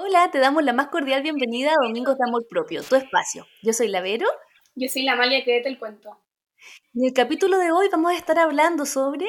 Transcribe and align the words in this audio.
Hola, 0.00 0.30
te 0.30 0.38
damos 0.38 0.62
la 0.62 0.72
más 0.72 0.86
cordial 0.90 1.24
bienvenida 1.24 1.72
a 1.72 1.84
Domingos 1.84 2.16
de 2.16 2.24
Amor 2.24 2.46
Propio, 2.48 2.84
tu 2.84 2.94
espacio. 2.94 3.48
Yo 3.64 3.72
soy 3.72 3.88
la 3.88 4.00
Vero. 4.00 4.28
Yo 4.76 4.86
soy 4.86 5.02
la 5.02 5.14
Amalia 5.14 5.42
que 5.42 5.58
el 5.58 5.76
cuento. 5.76 6.16
En 6.94 7.06
el 7.06 7.12
capítulo 7.12 7.58
de 7.58 7.72
hoy 7.72 7.88
vamos 7.90 8.12
a 8.12 8.16
estar 8.16 8.38
hablando 8.38 8.86
sobre 8.86 9.26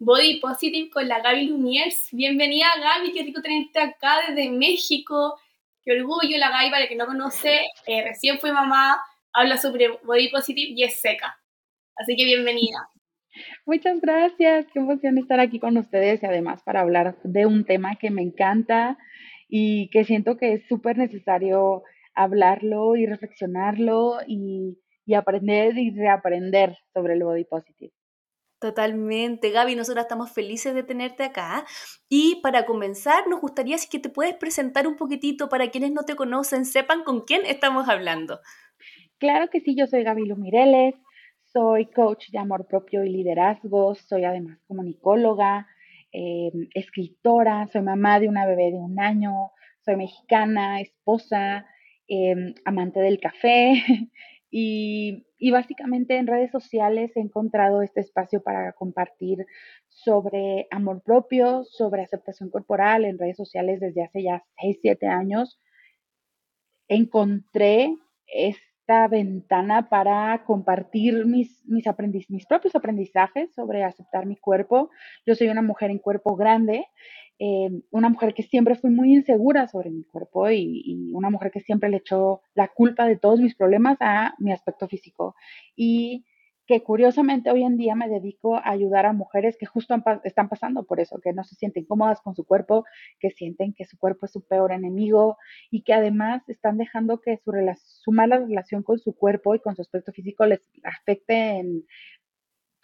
Body 0.00 0.40
Positive 0.40 0.90
con 0.90 1.06
la 1.06 1.20
Gaby 1.20 1.46
Lumiers. 1.46 2.08
Bienvenida 2.10 2.66
Gaby, 2.76 3.12
qué 3.12 3.22
rico 3.22 3.40
tenerte 3.40 3.78
acá 3.78 4.16
desde 4.26 4.50
México. 4.50 5.38
Qué 5.84 5.92
orgullo 5.92 6.38
la 6.38 6.50
Gaby, 6.50 6.70
para 6.72 6.88
que 6.88 6.96
no 6.96 7.06
conoce, 7.06 7.60
eh, 7.86 8.02
recién 8.02 8.40
fue 8.40 8.50
mamá, 8.52 9.00
habla 9.32 9.58
sobre 9.58 9.90
Body 10.02 10.28
Positive 10.28 10.72
y 10.74 10.82
es 10.82 11.00
seca. 11.00 11.38
Así 11.94 12.16
que 12.16 12.24
bienvenida. 12.24 12.90
Muchas 13.64 14.00
gracias, 14.00 14.66
qué 14.72 14.80
emoción 14.80 15.18
estar 15.18 15.38
aquí 15.38 15.60
con 15.60 15.76
ustedes 15.76 16.20
y 16.20 16.26
además 16.26 16.64
para 16.64 16.80
hablar 16.80 17.16
de 17.22 17.46
un 17.46 17.64
tema 17.64 17.94
que 17.94 18.10
me 18.10 18.22
encanta 18.22 18.98
y 19.50 19.90
que 19.90 20.04
siento 20.04 20.36
que 20.36 20.54
es 20.54 20.66
súper 20.68 20.96
necesario 20.96 21.82
hablarlo 22.14 22.96
y 22.96 23.06
reflexionarlo 23.06 24.18
y, 24.26 24.78
y, 25.04 25.14
aprender 25.14 25.76
y 25.76 25.90
reaprender 25.90 26.76
sobre 26.94 27.14
el 27.14 27.24
body 27.24 27.44
positive. 27.44 27.92
Totalmente, 28.60 29.50
Gaby, 29.50 29.74
nosotros 29.74 30.04
estamos 30.04 30.30
felices 30.30 30.74
de 30.74 30.82
tenerte 30.82 31.24
acá. 31.24 31.64
Y 32.10 32.40
para 32.42 32.66
comenzar, 32.66 33.26
nos 33.26 33.40
gustaría 33.40 33.78
si 33.78 33.88
que 33.88 33.98
te 33.98 34.10
puedes 34.10 34.34
presentar 34.34 34.86
un 34.86 34.96
poquitito 34.96 35.48
para 35.48 35.70
quienes 35.70 35.92
no 35.92 36.02
te 36.02 36.14
conocen, 36.14 36.66
sepan 36.66 37.02
con 37.02 37.22
quién 37.22 37.46
estamos 37.46 37.88
hablando. 37.88 38.38
Claro 39.18 39.48
que 39.50 39.60
sí, 39.60 39.74
yo 39.76 39.86
soy 39.86 40.04
Gaby 40.04 40.26
Lumireles, 40.26 40.94
soy 41.52 41.90
coach 41.90 42.28
de 42.30 42.38
amor 42.38 42.66
propio 42.66 43.02
y 43.02 43.10
liderazgo, 43.10 43.94
soy 43.94 44.24
además 44.24 44.58
comunicóloga, 44.68 45.66
eh, 46.12 46.50
escritora, 46.74 47.66
soy 47.68 47.82
mamá 47.82 48.20
de 48.20 48.28
una 48.28 48.46
bebé 48.46 48.70
de 48.70 48.78
un 48.78 48.98
año, 49.00 49.52
soy 49.84 49.96
mexicana, 49.96 50.80
esposa, 50.80 51.66
em, 52.08 52.54
amante 52.64 53.00
del 53.00 53.20
café 53.20 53.74
y, 54.50 55.24
básicamente 55.50 56.16
en 56.16 56.26
redes 56.26 56.50
sociales 56.50 57.16
he 57.16 57.20
encontrado 57.20 57.82
este 57.82 58.00
espacio 58.00 58.42
para 58.42 58.72
compartir 58.72 59.46
sobre 59.88 60.66
amor 60.70 61.02
propio, 61.02 61.64
sobre 61.64 62.02
aceptación 62.02 62.50
corporal 62.50 63.04
en 63.04 63.18
redes 63.18 63.36
sociales 63.36 63.80
desde 63.80 64.02
hace 64.02 64.22
ya 64.22 64.44
6, 64.60 64.78
7 64.82 65.06
años. 65.06 65.60
Encontré 66.88 67.94
ventana 69.08 69.88
para 69.88 70.44
compartir 70.44 71.26
mis, 71.26 71.62
mis, 71.66 71.84
mis 72.30 72.46
propios 72.46 72.74
aprendizajes 72.74 73.52
sobre 73.54 73.84
aceptar 73.84 74.26
mi 74.26 74.36
cuerpo. 74.36 74.90
Yo 75.26 75.34
soy 75.34 75.48
una 75.48 75.62
mujer 75.62 75.90
en 75.90 75.98
cuerpo 75.98 76.36
grande, 76.36 76.86
eh, 77.38 77.70
una 77.90 78.08
mujer 78.08 78.34
que 78.34 78.42
siempre 78.42 78.74
fui 78.74 78.90
muy 78.90 79.14
insegura 79.14 79.66
sobre 79.68 79.90
mi 79.90 80.04
cuerpo 80.04 80.50
y, 80.50 80.82
y, 80.84 81.12
una 81.12 81.30
mujer 81.30 81.50
que 81.50 81.60
siempre 81.60 81.88
le 81.88 81.98
echó 81.98 82.42
la 82.54 82.68
culpa 82.68 83.06
de 83.06 83.16
todos 83.16 83.40
mis 83.40 83.54
problemas 83.54 83.96
a 84.00 84.34
mi 84.38 84.52
aspecto 84.52 84.88
físico. 84.88 85.34
Y 85.74 86.24
que 86.70 86.84
curiosamente 86.84 87.50
hoy 87.50 87.64
en 87.64 87.76
día 87.76 87.96
me 87.96 88.08
dedico 88.08 88.54
a 88.54 88.70
ayudar 88.70 89.04
a 89.04 89.12
mujeres 89.12 89.56
que 89.58 89.66
justo 89.66 89.92
están 90.22 90.48
pasando 90.48 90.84
por 90.84 91.00
eso, 91.00 91.20
que 91.20 91.32
no 91.32 91.42
se 91.42 91.56
sienten 91.56 91.84
cómodas 91.84 92.20
con 92.20 92.36
su 92.36 92.44
cuerpo, 92.44 92.84
que 93.18 93.32
sienten 93.32 93.74
que 93.74 93.86
su 93.86 93.98
cuerpo 93.98 94.26
es 94.26 94.30
su 94.30 94.46
peor 94.46 94.70
enemigo 94.70 95.36
y 95.68 95.82
que 95.82 95.94
además 95.94 96.48
están 96.48 96.78
dejando 96.78 97.20
que 97.20 97.38
su, 97.38 97.50
su 97.82 98.12
mala 98.12 98.38
relación 98.38 98.84
con 98.84 99.00
su 99.00 99.16
cuerpo 99.16 99.56
y 99.56 99.58
con 99.58 99.74
su 99.74 99.82
aspecto 99.82 100.12
físico 100.12 100.46
les 100.46 100.60
afecte 100.84 101.58
en 101.58 101.84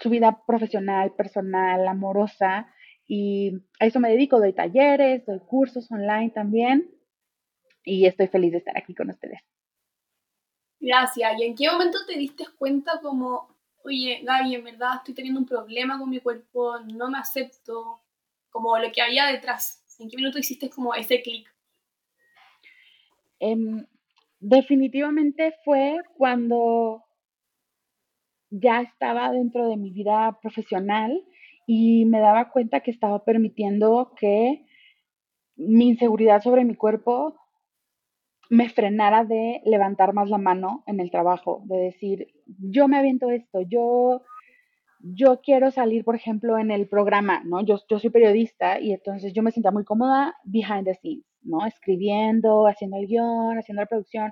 su 0.00 0.11
vida 0.11 0.43
profesional, 0.45 1.15
personal, 1.15 1.87
amorosa. 1.87 2.67
Y 3.06 3.53
a 3.78 3.87
eso 3.87 4.00
me 4.00 4.11
dedico, 4.11 4.41
doy 4.41 4.53
talleres, 4.53 5.25
doy 5.27 5.39
cursos 5.47 5.89
online 5.93 6.31
también 6.31 6.91
y 7.84 8.06
estoy 8.06 8.27
feliz 8.27 8.50
de 8.50 8.59
estar 8.59 8.77
aquí 8.77 8.97
con 8.97 9.11
ustedes. 9.11 9.39
Gracias. 10.81 11.34
¿Y 11.39 11.45
en 11.45 11.55
qué 11.55 11.71
momento 11.71 11.98
te 12.05 12.19
diste 12.19 12.47
cuenta 12.59 13.00
como 13.00 13.55
oye, 13.86 14.20
Gaby, 14.22 14.54
en 14.56 14.64
verdad 14.64 14.97
estoy 14.97 15.14
teniendo 15.14 15.41
un 15.41 15.47
problema 15.47 15.98
con 15.98 16.10
mi 16.10 16.20
cuerpo, 16.20 16.78
no 16.80 17.08
me 17.08 17.19
acepto, 17.19 18.00
como 18.50 18.76
lo 18.78 18.91
que 18.92 19.00
había 19.00 19.26
detrás. 19.26 19.84
¿En 19.98 20.10
qué 20.10 20.16
minuto 20.16 20.38
hiciste 20.38 20.69
como 20.69 20.94
ese 20.94 21.22
clic? 21.22 21.52
Em, 23.38 23.86
definitivamente 24.41 25.54
fue 25.64 26.00
cuando 26.16 27.04
ya 28.50 28.80
estaba 28.80 29.30
dentro 29.30 29.69
de 29.69 29.76
mi 29.76 29.91
vida 29.91 30.38
profesional 30.41 31.22
y 31.66 32.04
me 32.06 32.20
daba 32.20 32.50
cuenta 32.50 32.80
que 32.80 32.91
estaba 32.91 33.24
permitiendo 33.24 34.14
que 34.18 34.66
mi 35.56 35.88
inseguridad 35.88 36.42
sobre 36.42 36.64
mi 36.64 36.74
cuerpo 36.74 37.36
me 38.51 38.69
frenara 38.69 39.25
de 39.25 39.61
levantar 39.65 40.12
más 40.12 40.31
la 40.31 40.39
mano 40.39 40.83
en 40.87 41.01
el 41.01 41.11
trabajo, 41.11 41.62
de 41.65 41.77
decir, 41.79 42.29
yo 42.47 42.89
me 42.89 42.99
aviento 42.99 43.31
esto, 43.31 43.61
yo, 43.62 44.23
yo 45.01 45.41
quiero 45.41 45.71
salir, 45.71 46.05
por 46.05 46.15
ejemplo, 46.15 46.59
en 46.59 46.71
el 46.71 46.89
programa, 46.89 47.43
¿no? 47.45 47.65
Yo, 47.65 47.79
yo 47.89 47.99
soy 47.99 48.11
periodista 48.11 48.81
y 48.81 48.93
entonces 48.93 49.33
yo 49.33 49.43
me 49.43 49.51
sentía 49.51 49.71
muy 49.71 49.84
cómoda 49.84 50.34
behind 50.45 50.84
the 50.84 50.95
scenes, 50.95 51.25
¿no? 51.43 51.67
Escribiendo, 51.67 52.67
haciendo 52.67 52.99
el 52.99 53.07
guion, 53.07 53.59
haciendo 53.59 53.83
la 53.83 53.87
producción, 53.87 54.31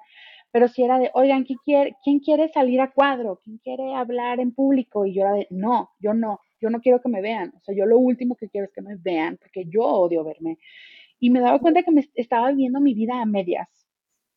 pero 0.55 0.69
si 0.69 0.85
era 0.85 1.01
de, 1.01 1.11
oigan, 1.15 1.43
¿quién 1.43 1.59
quiere, 1.65 1.97
¿quién 2.05 2.21
quiere 2.21 2.49
salir 2.49 2.81
a 2.81 2.93
cuadro? 2.93 3.41
¿Quién 3.43 3.59
quiere 3.59 3.93
hablar 3.95 4.39
en 4.39 4.55
público? 4.55 5.05
Y 5.05 5.13
yo 5.13 5.23
era 5.23 5.33
de, 5.33 5.49
no, 5.51 5.91
yo 5.99 6.15
no, 6.15 6.39
yo 6.61 6.71
no 6.71 6.81
quiero 6.81 7.01
que 7.01 7.09
me 7.09 7.21
vean, 7.21 7.53
o 7.57 7.61
sea, 7.61 7.75
yo 7.75 7.87
lo 7.87 7.99
último 7.99 8.37
que 8.37 8.49
quiero 8.49 8.67
es 8.67 8.73
que 8.73 8.81
me 8.81 8.95
vean, 8.95 9.37
porque 9.37 9.65
yo 9.67 9.83
odio 9.83 10.23
verme. 10.23 10.59
Y 11.19 11.31
me 11.31 11.41
daba 11.41 11.59
cuenta 11.59 11.83
que 11.83 11.91
me 11.91 12.05
estaba 12.15 12.51
viviendo 12.51 12.81
mi 12.81 12.95
vida 12.95 13.21
a 13.21 13.27
medias, 13.27 13.84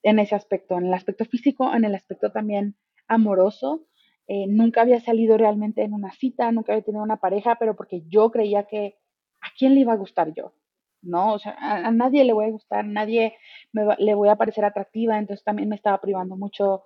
en 0.03 0.19
ese 0.19 0.35
aspecto, 0.35 0.78
en 0.78 0.88
el 0.88 0.94
aspecto 0.94 1.25
físico, 1.25 1.74
en 1.74 1.85
el 1.85 1.96
aspecto 1.96 2.31
también 2.31 2.75
amoroso. 3.08 3.85
Eh, 4.28 4.46
nunca 4.47 4.81
había 4.81 5.00
salido 5.00 5.38
realmente 5.38 5.84
en 5.84 5.94
una 5.94 6.12
cita, 6.12 6.52
nunca 6.52 6.74
había 6.74 6.84
tenido 6.84 7.03
una 7.03 7.18
pareja, 7.18 7.56
pero 7.56 7.75
porque 7.75 8.03
yo 8.08 8.30
creía 8.30 8.63
que 8.63 8.97
a 9.41 9.47
quién 9.58 9.74
le 9.74 9.81
iba 9.81 9.94
a 9.94 9.97
gustar 9.97 10.34
yo, 10.34 10.53
¿no? 11.02 11.34
O 11.34 11.40
sea, 11.40 11.56
a, 11.59 11.91
nadie 11.91 12.25
le 12.25 12.34
voy 12.34 12.46
a 12.46 12.52
gustar, 12.52 12.80
a 12.80 12.84
nadie 12.84 13.38
me 13.72 13.84
le 13.97 14.16
voy 14.16 14.30
a 14.30 14.35
parecer 14.35 14.66
atractiva, 14.66 15.18
entonces 15.18 15.46
también 15.46 15.69
me 15.69 15.75
estaba 15.75 16.02
privando 16.02 16.35
mucho 16.35 16.85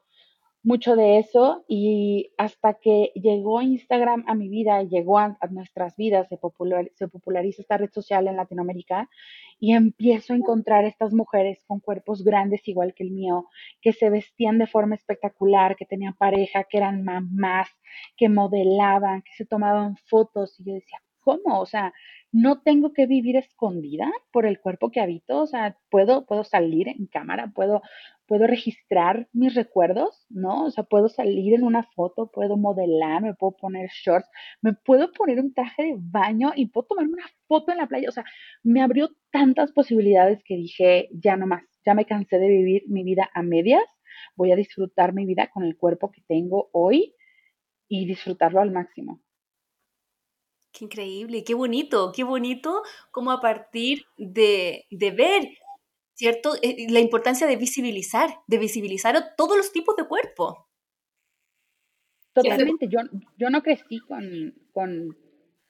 mucho 0.64 0.96
de 0.96 1.18
eso 1.18 1.66
y 1.68 2.32
hasta 2.38 2.76
que 2.76 3.12
llegó 3.16 3.62
Instagram 3.62 4.24
a 4.28 4.36
mi 4.36 4.48
vida, 4.48 4.84
llegó 4.84 5.18
a, 5.18 5.38
nuestras 5.50 5.98
vidas, 5.98 6.28
se, 6.30 6.38
se 6.96 7.08
populariza 7.08 7.62
esta 7.62 7.78
red 7.78 7.90
social 7.92 8.28
en 8.28 8.38
Latinoamérica 8.38 9.10
y 9.60 9.74
empiezo 9.74 10.34
a 10.34 10.38
encontrar 10.38 10.86
estas 10.86 11.14
mujeres 11.14 11.64
con 11.66 11.80
cuerpos 11.80 12.24
grandes 12.24 12.68
igual 12.68 12.94
que 12.94 13.04
el 13.04 13.12
mío, 13.12 13.48
que 13.82 13.94
se 13.94 14.10
vestían 14.10 14.60
de 14.60 14.68
forma 14.68 14.96
espectacular, 14.96 15.76
que 15.76 15.86
tenían 15.86 16.16
pareja, 16.16 16.64
que 16.64 16.78
eran 16.78 17.04
mamás, 17.04 17.70
que 18.16 18.30
modelaban, 18.30 19.24
que 19.24 19.34
se 19.34 19.46
tomaban 19.46 19.98
fotos 19.98 20.60
y 20.60 20.66
yo 20.66 20.74
decía, 20.76 21.00
¿cómo? 21.22 21.60
O 21.60 21.66
sea, 21.66 21.94
no 22.32 22.62
tengo 22.62 22.94
que 22.94 23.06
vivir 23.08 23.36
escondida 23.36 24.10
por 24.32 24.46
el 24.46 24.60
cuerpo 24.60 24.90
que 24.92 25.02
habito, 25.02 25.40
o 25.42 25.48
sea, 25.48 25.78
puedo, 25.90 26.26
puedo 26.26 26.44
salir 26.44 26.88
en 26.88 27.08
cámara, 27.08 27.52
puedo, 27.54 27.82
puedo 28.32 28.48
registrar 28.48 29.28
mis 29.34 29.54
recuerdos, 29.56 30.26
¿no? 30.30 30.64
O 30.64 30.72
sea, 30.72 30.86
puedo 30.86 31.10
salir 31.10 31.54
en 31.54 31.64
una 31.64 31.84
foto, 31.84 32.32
puedo 32.32 32.56
modelar, 32.56 33.22
me 33.22 33.34
puedo 33.34 33.58
poner 33.58 33.90
shorts, 33.90 34.30
me 34.62 34.72
puedo 34.72 35.12
poner 35.12 35.42
un 35.42 35.54
traje 35.54 35.84
de 35.84 35.96
baño 35.98 36.54
y 36.56 36.68
puedo 36.68 36.88
tomar 36.88 37.10
una 37.10 37.26
foto 37.50 37.74
en 37.74 37.80
la 37.80 37.88
playa, 37.88 38.08
o 38.08 38.14
sea, 38.14 38.24
me 38.64 38.82
abrió 38.82 39.10
tantas 39.34 39.74
posibilidades 39.74 40.42
que 40.46 40.56
dije, 40.56 41.10
ya 41.12 41.36
no 41.36 41.46
más, 41.46 41.66
ya 41.86 41.94
me 41.94 42.06
cansé 42.06 42.38
de 42.40 42.48
vivir 42.48 42.84
mi 42.88 43.04
vida 43.04 43.30
a 43.34 43.44
medias, 43.44 43.84
voy 44.38 44.54
a 44.54 44.56
disfrutar 44.56 45.14
mi 45.14 45.26
vida 45.26 45.50
con 45.54 45.64
el 45.64 45.76
cuerpo 45.76 46.10
que 46.10 46.22
tengo 46.26 46.70
hoy 46.72 47.14
y 47.90 48.06
disfrutarlo 48.06 48.62
al 48.62 48.72
máximo. 48.72 49.20
Qué 50.72 50.86
increíble, 50.86 51.44
qué 51.44 51.54
bonito, 51.54 52.14
qué 52.16 52.24
bonito 52.24 52.82
como 53.12 53.32
a 53.32 53.42
partir 53.42 54.06
de, 54.16 54.86
de 54.90 55.12
ver, 55.12 55.50
¿cierto? 56.22 56.54
Eh, 56.62 56.86
la 56.92 57.00
importancia 57.00 57.48
de 57.48 57.56
visibilizar, 57.56 58.30
de 58.46 58.60
visibilizar 58.60 59.34
todos 59.36 59.58
los 59.58 59.72
tipos 59.72 59.96
de 59.96 60.08
cuerpo. 60.08 60.70
Totalmente, 62.32 62.88
yo, 62.88 63.00
yo 63.40 63.50
no 63.50 63.64
crecí 63.64 64.00
con, 64.02 64.54
con, 64.72 65.18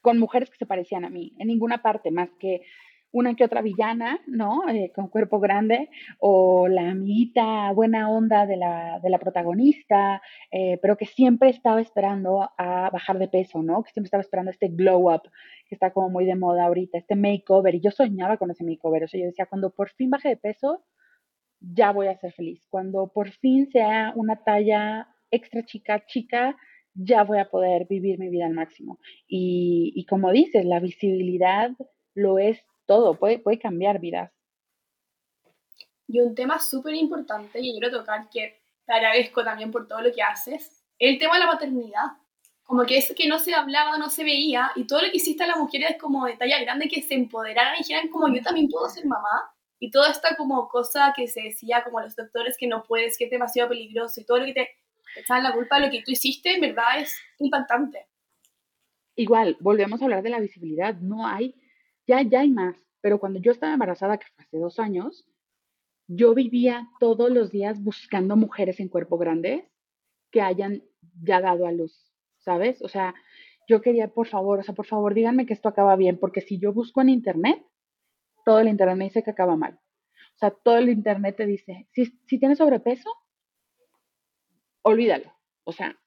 con 0.01 0.19
mujeres 0.19 0.50
que 0.50 0.57
se 0.57 0.65
parecían 0.65 1.06
a 1.06 1.09
mí, 1.09 1.31
en 1.39 1.48
ninguna 1.48 1.81
parte, 1.81 2.12
más 2.12 2.31
que 2.38 2.63
una 3.11 3.35
que 3.35 3.43
otra 3.43 3.61
villana, 3.61 4.19
¿no? 4.25 4.67
Eh, 4.69 4.91
con 4.95 5.09
cuerpo 5.09 5.39
grande, 5.39 5.89
o 6.19 6.67
la 6.67 6.91
amiguita 6.91 7.71
buena 7.73 8.09
onda 8.09 8.45
de 8.45 8.57
la, 8.57 8.99
de 9.01 9.09
la 9.09 9.19
protagonista, 9.19 10.21
eh, 10.51 10.79
pero 10.81 10.97
que 10.97 11.05
siempre 11.05 11.49
estaba 11.49 11.81
esperando 11.81 12.49
a 12.57 12.89
bajar 12.89 13.19
de 13.19 13.27
peso, 13.27 13.61
¿no? 13.61 13.83
Que 13.83 13.91
siempre 13.91 14.07
estaba 14.07 14.21
esperando 14.21 14.51
este 14.51 14.69
glow 14.69 15.13
up, 15.13 15.23
que 15.67 15.75
está 15.75 15.91
como 15.91 16.09
muy 16.09 16.25
de 16.25 16.35
moda 16.35 16.65
ahorita, 16.65 16.97
este 16.97 17.15
makeover, 17.15 17.75
y 17.75 17.81
yo 17.81 17.91
soñaba 17.91 18.37
con 18.37 18.51
ese 18.51 18.63
makeover, 18.63 19.03
o 19.03 19.07
sea, 19.07 19.19
yo 19.19 19.25
decía, 19.25 19.45
cuando 19.45 19.71
por 19.71 19.89
fin 19.89 20.09
baje 20.09 20.29
de 20.29 20.37
peso, 20.37 20.83
ya 21.59 21.91
voy 21.91 22.07
a 22.07 22.17
ser 22.17 22.33
feliz, 22.33 22.65
cuando 22.69 23.11
por 23.13 23.29
fin 23.29 23.69
sea 23.71 24.13
una 24.15 24.43
talla 24.43 25.07
extra 25.31 25.63
chica, 25.63 26.05
chica, 26.05 26.57
ya 26.93 27.23
voy 27.23 27.39
a 27.39 27.49
poder 27.49 27.87
vivir 27.87 28.19
mi 28.19 28.29
vida 28.29 28.45
al 28.45 28.53
máximo. 28.53 28.99
Y, 29.27 29.93
y 29.95 30.05
como 30.05 30.31
dices, 30.31 30.65
la 30.65 30.79
visibilidad 30.79 31.71
lo 32.15 32.37
es 32.39 32.65
todo, 32.91 33.13
puede, 33.13 33.39
puede 33.39 33.57
cambiar 33.57 34.01
vidas. 34.01 34.33
Y 36.09 36.19
un 36.19 36.35
tema 36.35 36.59
súper 36.59 36.93
importante, 36.95 37.57
y 37.61 37.71
quiero 37.71 37.89
tocar, 37.89 38.29
que 38.29 38.61
te 38.85 38.91
agradezco 38.91 39.45
también 39.45 39.71
por 39.71 39.88
todo 39.88 40.01
lo 40.01 40.11
que 40.11 40.21
haces, 40.21 40.83
el 40.99 41.17
tema 41.17 41.35
de 41.35 41.45
la 41.45 41.53
maternidad. 41.53 42.07
Como 42.63 42.85
que 42.85 42.97
eso 42.97 43.13
que 43.15 43.29
no 43.29 43.39
se 43.39 43.53
hablaba, 43.53 43.97
no 43.97 44.09
se 44.09 44.25
veía, 44.25 44.73
y 44.75 44.85
todo 44.88 45.01
lo 45.01 45.09
que 45.09 45.15
hiciste 45.17 45.41
a 45.45 45.47
las 45.47 45.57
mujeres 45.57 45.95
como 46.01 46.25
de 46.25 46.35
talla 46.35 46.59
grande 46.59 46.89
que 46.89 47.01
se 47.01 47.13
empoderaran 47.13 47.75
y 47.75 47.77
dijeran 47.77 48.09
como 48.09 48.27
yo 48.27 48.41
también 48.41 48.67
puedo 48.67 48.89
ser 48.89 49.05
mamá. 49.05 49.53
Y 49.79 49.89
toda 49.89 50.11
esta 50.11 50.35
como 50.35 50.67
cosa 50.67 51.13
que 51.15 51.29
se 51.29 51.43
decía 51.43 51.85
como 51.85 52.01
los 52.01 52.13
doctores 52.13 52.57
que 52.57 52.67
no 52.67 52.83
puedes, 52.83 53.17
que 53.17 53.23
es 53.23 53.31
demasiado 53.31 53.69
peligroso 53.69 54.19
y 54.19 54.25
todo 54.25 54.39
lo 54.39 54.47
que 54.47 54.53
te 54.53 54.69
echaban 55.15 55.43
la 55.43 55.53
culpa 55.53 55.79
de 55.79 55.85
lo 55.85 55.91
que 55.91 56.01
tú 56.03 56.11
hiciste, 56.11 56.55
en 56.55 56.61
verdad 56.61 56.99
es 56.99 57.15
impactante. 57.39 58.05
Igual, 59.15 59.55
volvemos 59.61 60.01
a 60.01 60.03
hablar 60.03 60.23
de 60.23 60.29
la 60.29 60.41
visibilidad. 60.41 60.93
No 60.95 61.25
hay, 61.25 61.55
ya, 62.07 62.21
ya 62.21 62.42
hay 62.42 62.50
más. 62.50 62.75
Pero 63.01 63.19
cuando 63.19 63.39
yo 63.39 63.51
estaba 63.51 63.74
embarazada, 63.74 64.18
que 64.18 64.27
fue 64.36 64.45
hace 64.45 64.57
dos 64.57 64.80
años, 64.80 65.27
yo 66.07 66.33
vivía 66.33 66.89
todos 67.00 67.31
los 67.31 67.51
días 67.51 67.81
buscando 67.83 68.36
mujeres 68.36 68.80
en 68.80 68.89
cuerpo 68.89 69.18
grande 69.18 69.69
que 70.31 70.42
hayan 70.42 70.83
ya 71.21 71.42
dado 71.42 71.65
a 71.65 71.71
luz, 71.71 72.13
¿sabes? 72.39 72.81
O 72.81 72.88
sea, 72.88 73.13
yo 73.68 73.81
quería, 73.81 74.07
por 74.09 74.27
favor, 74.27 74.59
o 74.59 74.63
sea, 74.63 74.75
por 74.75 74.86
favor, 74.86 75.13
díganme 75.13 75.45
que 75.45 75.53
esto 75.53 75.69
acaba 75.69 75.95
bien, 75.95 76.18
porque 76.19 76.42
si 76.42 76.59
yo 76.59 76.74
busco 76.74 77.01
en 77.01 77.09
internet, 77.09 77.65
todo 78.45 78.59
el 78.59 78.68
internet 78.68 78.98
me 78.98 79.06
dice 79.06 79.24
que 79.24 79.31
acaba 79.31 79.56
mal. 79.56 79.80
O 80.36 80.38
sea, 80.38 80.51
todo 80.51 80.77
el 80.77 80.89
internet 80.89 81.36
te 81.38 81.45
dice, 81.45 81.88
si, 81.92 82.06
si 82.27 82.39
tienes 82.39 82.57
sobrepeso, 82.57 83.09
olvídalo. 84.81 85.31
O 85.63 85.71
sea, 85.71 85.98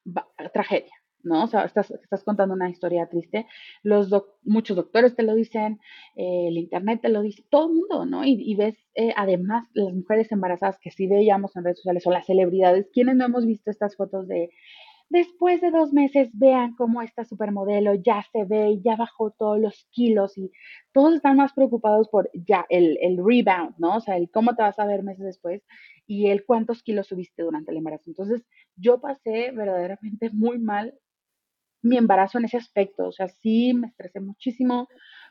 tragedia. 0.53 0.93
¿No? 1.25 1.45
O 1.45 1.47
sea, 1.47 1.65
estás, 1.65 1.91
estás 1.91 2.23
contando 2.25 2.55
una 2.55 2.71
historia 2.71 3.07
triste. 3.09 3.47
Los 3.83 4.11
muchos 4.43 4.77
doctores 4.77 5.17
te 5.17 5.23
lo 5.23 5.35
dicen, 5.35 5.81
eh, 6.17 6.49
el 6.49 6.59
internet 6.59 7.01
te 7.03 7.09
lo 7.09 7.23
dice, 7.23 7.45
todo 7.51 7.69
el 7.69 7.75
mundo, 7.75 8.07
¿no? 8.07 8.25
Y, 8.25 8.55
ves, 8.57 8.77
eh, 8.95 9.13
además, 9.17 9.69
las 9.75 9.93
mujeres 9.93 10.31
embarazadas 10.33 10.79
que 10.81 10.91
sí 10.91 11.07
veíamos 11.07 11.57
en 11.57 11.65
redes 11.65 11.79
sociales 11.79 12.07
o 12.07 12.11
las 12.11 12.27
celebridades, 12.27 12.89
quienes 12.93 13.17
no 13.17 13.25
hemos 13.25 13.47
visto 13.47 13.71
estas 13.71 13.97
fotos 13.97 14.29
de 14.29 14.51
después 15.11 15.61
de 15.61 15.71
dos 15.71 15.93
meses, 15.93 16.31
vean 16.33 16.75
cómo 16.75 17.03
esta 17.03 17.25
supermodelo 17.25 17.95
ya 17.95 18.25
se 18.33 18.45
ve, 18.45 18.81
ya 18.85 18.97
bajó 18.97 19.31
todos 19.31 19.61
los 19.61 19.87
kilos 19.91 20.37
y 20.39 20.51
todos 20.93 21.15
están 21.15 21.37
más 21.37 21.53
preocupados 21.53 22.09
por 22.09 22.31
ya 22.35 22.67
el, 22.69 22.99
el 23.01 23.19
rebound, 23.19 23.75
¿no? 23.79 23.97
O 23.97 24.01
sea, 24.01 24.17
el 24.17 24.31
cómo 24.31 24.57
te 24.57 24.63
vas 24.63 24.79
a 24.79 24.87
ver 24.87 25.03
meses 25.03 25.25
después 25.25 25.63
y 26.07 26.29
el 26.29 26.45
cuántos 26.45 26.83
kilos 26.83 27.09
subiste 27.09 27.43
durante 27.43 27.71
el 27.71 27.79
embarazo. 27.79 28.05
Entonces, 28.07 28.45
yo 28.77 29.01
pasé 29.01 29.53
verdaderamente 29.53 30.31
muy 30.33 30.59
mal 30.59 30.95
mi 31.85 31.97
embarazo 31.97 32.39
en 32.39 32.47
ese 32.47 32.57
aspecto. 32.57 33.07
O 33.07 33.13
sea, 33.13 33.29
sí 33.29 33.75
me 33.75 33.89
estresé 33.89 34.21
muchísimo 34.21 34.89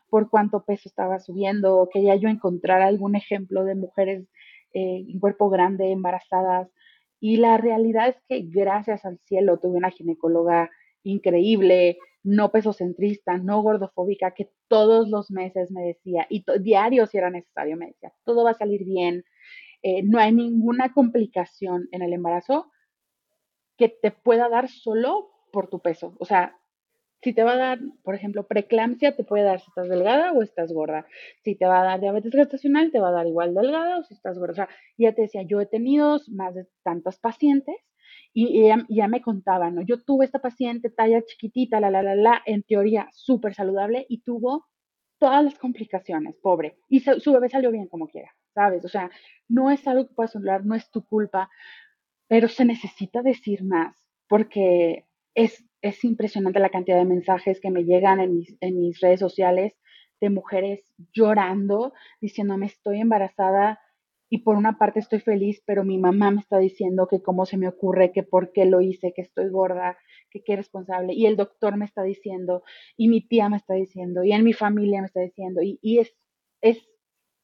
por 0.09 0.29
cuánto 0.29 0.63
peso 0.63 0.88
estaba 0.88 1.19
subiendo. 1.19 1.89
Quería 1.91 2.15
yo 2.15 2.29
encontrar 2.29 2.81
algún 2.81 3.15
ejemplo 3.15 3.65
de 3.65 3.75
mujeres 3.75 4.27
eh, 4.73 5.05
en 5.07 5.19
cuerpo 5.19 5.50
grande, 5.50 5.91
embarazadas. 5.91 6.69
Y 7.19 7.38
la 7.38 7.57
realidad 7.57 8.09
es 8.09 8.17
que 8.27 8.41
gracias 8.44 9.05
al 9.05 9.19
cielo 9.25 9.59
tuve 9.59 9.77
una 9.77 9.91
ginecóloga 9.91 10.69
increíble, 11.03 11.97
no 12.23 12.51
pesocentrista, 12.51 13.38
no 13.38 13.61
gordofóbica, 13.61 14.31
que 14.31 14.51
todos 14.67 15.09
los 15.09 15.31
meses 15.31 15.71
me 15.71 15.81
decía, 15.81 16.25
y 16.29 16.45
diario 16.61 17.05
si 17.07 17.17
era 17.17 17.29
necesario, 17.29 17.77
me 17.77 17.88
decía, 17.88 18.13
todo 18.23 18.44
va 18.44 18.51
a 18.51 18.55
salir 18.55 18.85
bien, 18.85 19.25
eh, 19.81 20.01
no 20.03 20.19
hay 20.19 20.33
ninguna 20.33 20.94
complicación 20.94 21.88
en 21.91 22.01
el 22.01 22.13
embarazo 22.13 22.71
que 23.77 23.89
te 23.89 24.11
pueda 24.11 24.47
dar 24.47 24.69
solo 24.69 25.32
por 25.53 25.69
tu 25.69 25.79
peso. 25.79 26.15
O 26.19 26.25
sea, 26.25 26.57
si 27.21 27.31
te 27.31 27.44
va 27.44 27.53
a 27.53 27.57
dar, 27.57 27.79
por 28.03 28.15
ejemplo, 28.15 28.47
preeclampsia, 28.47 29.15
te 29.15 29.23
puede 29.23 29.45
dar 29.45 29.61
si 29.61 29.67
estás 29.69 29.88
delgada 29.88 30.33
o 30.33 30.41
estás 30.41 30.73
gorda. 30.73 31.05
Si 31.44 31.55
te 31.55 31.65
va 31.65 31.79
a 31.79 31.85
dar 31.85 32.01
diabetes 32.01 32.33
gestacional, 32.33 32.91
te 32.91 33.00
va 33.00 33.09
a 33.09 33.13
dar 33.13 33.27
igual 33.27 33.53
delgada 33.53 34.00
o 34.00 34.03
si 34.03 34.13
estás 34.13 34.38
gorda. 34.38 34.51
O 34.51 34.55
sea, 34.55 34.69
ya 34.97 35.13
te 35.13 35.21
decía, 35.21 35.44
yo 35.44 35.61
he 35.61 35.65
tenido 35.65 36.19
más 36.27 36.55
de 36.55 36.67
tantas 36.83 37.19
pacientes 37.19 37.77
y, 38.33 38.67
ya, 38.89 39.07
me 39.07 39.21
contaban, 39.21 39.75
¿no? 39.75 39.83
Yo 39.83 40.03
tuve 40.03 40.25
esta 40.25 40.39
paciente 40.39 40.89
talla 40.89 41.23
chiquitita, 41.23 41.79
la, 41.79 41.91
la, 41.91 42.01
la, 42.01 42.15
la, 42.15 42.41
en 42.45 42.63
teoría 42.63 43.07
súper 43.13 43.53
saludable 43.53 44.05
y 44.09 44.21
tuvo 44.23 44.65
todas 45.19 45.44
las 45.45 45.57
complicaciones, 45.57 46.35
pobre. 46.41 46.77
Y 46.89 47.00
su, 47.00 47.31
bebé 47.31 47.47
salió 47.47 47.71
bien 47.71 47.88
como 47.88 48.07
quiera, 48.07 48.35
¿sabes? 48.53 48.83
O 48.83 48.89
sea, 48.89 49.09
no 49.47 49.71
es 49.71 49.88
algo 49.88 50.07
que 50.07 50.15
puedas 50.15 50.35
hablar, 50.35 50.65
no 50.65 50.75
es 50.75 50.89
tu 50.91 51.05
culpa, 51.05 51.50
pero 52.27 52.50
se 52.50 52.65
necesita 52.65 53.21
decir 53.21 53.63
más 53.63 53.95
porque 54.27 55.05
es, 55.35 55.65
es 55.81 56.03
impresionante 56.03 56.59
la 56.59 56.69
cantidad 56.69 56.97
de 56.97 57.06
mensajes 57.06 57.59
que 57.59 57.71
me 57.71 57.83
llegan 57.83 58.19
en 58.19 58.33
mis, 58.35 58.57
en 58.62 58.80
mis 58.80 59.00
redes 59.00 59.19
sociales 59.19 59.74
de 60.21 60.30
mujeres 60.30 60.94
llorando, 61.13 61.94
diciéndome 62.21 62.68
estoy 62.68 63.01
embarazada 63.01 63.80
y 64.30 64.39
por 64.39 64.56
una 64.56 64.80
parte 64.80 65.00
estoy 65.00 65.19
feliz, 65.19 65.62
pero 65.65 65.83
mi 65.83 66.00
mamá 66.00 66.31
me 66.31 66.41
está 66.41 66.57
diciendo 66.57 67.07
que 67.07 67.21
cómo 67.21 67.45
se 67.45 67.57
me 67.57 67.68
ocurre, 67.68 68.12
que 68.12 68.24
por 68.24 68.51
qué 68.51 68.65
lo 68.65 68.81
hice, 68.81 69.13
que 69.15 69.21
estoy 69.21 69.50
gorda, 69.50 69.97
que 70.31 70.44
qué 70.44 70.56
responsable, 70.56 71.13
y 71.13 71.27
el 71.27 71.36
doctor 71.36 71.77
me 71.77 71.86
está 71.86 72.01
diciendo, 72.01 72.63
y 72.97 73.09
mi 73.09 73.27
tía 73.27 73.47
me 73.50 73.57
está 73.57 73.75
diciendo, 73.75 74.24
y 74.24 74.31
en 74.31 74.44
mi 74.44 74.53
familia 74.53 75.01
me 75.01 75.06
está 75.06 75.19
diciendo, 75.19 75.62
y, 75.62 75.77
y 75.83 76.00
es, 76.00 76.15
es 76.62 76.79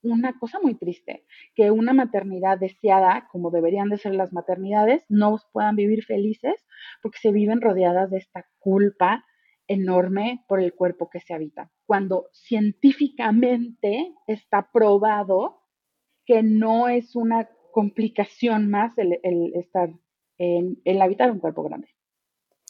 una 0.01 0.37
cosa 0.39 0.59
muy 0.61 0.75
triste, 0.75 1.25
que 1.55 1.71
una 1.71 1.93
maternidad 1.93 2.57
deseada, 2.57 3.27
como 3.31 3.51
deberían 3.51 3.89
de 3.89 3.97
ser 3.97 4.15
las 4.15 4.33
maternidades, 4.33 5.05
no 5.09 5.39
puedan 5.51 5.75
vivir 5.75 6.03
felices 6.03 6.65
porque 7.01 7.19
se 7.19 7.31
viven 7.31 7.61
rodeadas 7.61 8.09
de 8.09 8.17
esta 8.17 8.47
culpa 8.59 9.25
enorme 9.67 10.43
por 10.47 10.59
el 10.59 10.73
cuerpo 10.73 11.09
que 11.09 11.19
se 11.19 11.33
habita, 11.33 11.71
cuando 11.85 12.27
científicamente 12.33 14.13
está 14.27 14.69
probado 14.71 15.61
que 16.25 16.43
no 16.43 16.87
es 16.89 17.15
una 17.15 17.49
complicación 17.71 18.69
más 18.69 18.97
el, 18.97 19.19
estar 19.55 19.89
en 20.37 20.81
el 20.85 21.01
habitar 21.01 21.31
un 21.31 21.39
cuerpo 21.39 21.63
grande. 21.63 21.89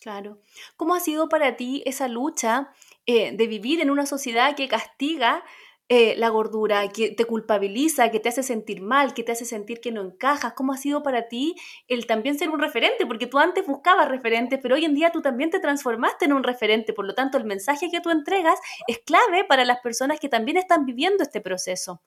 Claro. 0.01 0.39
¿Cómo 0.77 0.95
ha 0.95 0.99
sido 0.99 1.29
para 1.29 1.57
ti 1.57 1.83
esa 1.85 2.07
lucha 2.07 2.71
eh, 3.05 3.35
de 3.35 3.47
vivir 3.47 3.81
en 3.81 3.89
una 3.89 4.05
sociedad 4.05 4.55
que 4.55 4.67
castiga 4.67 5.43
eh, 5.91 6.15
la 6.17 6.29
gordura, 6.29 6.87
que 6.89 7.09
te 7.09 7.25
culpabiliza, 7.25 8.11
que 8.11 8.19
te 8.19 8.29
hace 8.29 8.43
sentir 8.43 8.79
mal, 8.79 9.15
que 9.15 9.23
te 9.23 9.31
hace 9.31 9.43
sentir 9.43 9.81
que 9.81 9.91
no 9.91 10.03
encajas? 10.03 10.53
¿Cómo 10.53 10.71
ha 10.71 10.77
sido 10.77 11.01
para 11.01 11.27
ti 11.27 11.55
el 11.87 12.05
también 12.05 12.37
ser 12.37 12.51
un 12.51 12.59
referente? 12.59 13.07
Porque 13.07 13.25
tú 13.25 13.39
antes 13.39 13.65
buscabas 13.65 14.07
referentes, 14.07 14.59
pero 14.61 14.75
hoy 14.75 14.85
en 14.85 14.93
día 14.93 15.11
tú 15.11 15.23
también 15.23 15.49
te 15.49 15.59
transformaste 15.59 16.25
en 16.25 16.33
un 16.33 16.43
referente. 16.43 16.93
Por 16.93 17.07
lo 17.07 17.15
tanto, 17.15 17.39
el 17.39 17.45
mensaje 17.45 17.89
que 17.89 18.01
tú 18.01 18.11
entregas 18.11 18.59
es 18.87 18.99
clave 18.99 19.45
para 19.45 19.65
las 19.65 19.79
personas 19.79 20.19
que 20.19 20.29
también 20.29 20.57
están 20.57 20.85
viviendo 20.85 21.23
este 21.23 21.41
proceso. 21.41 22.03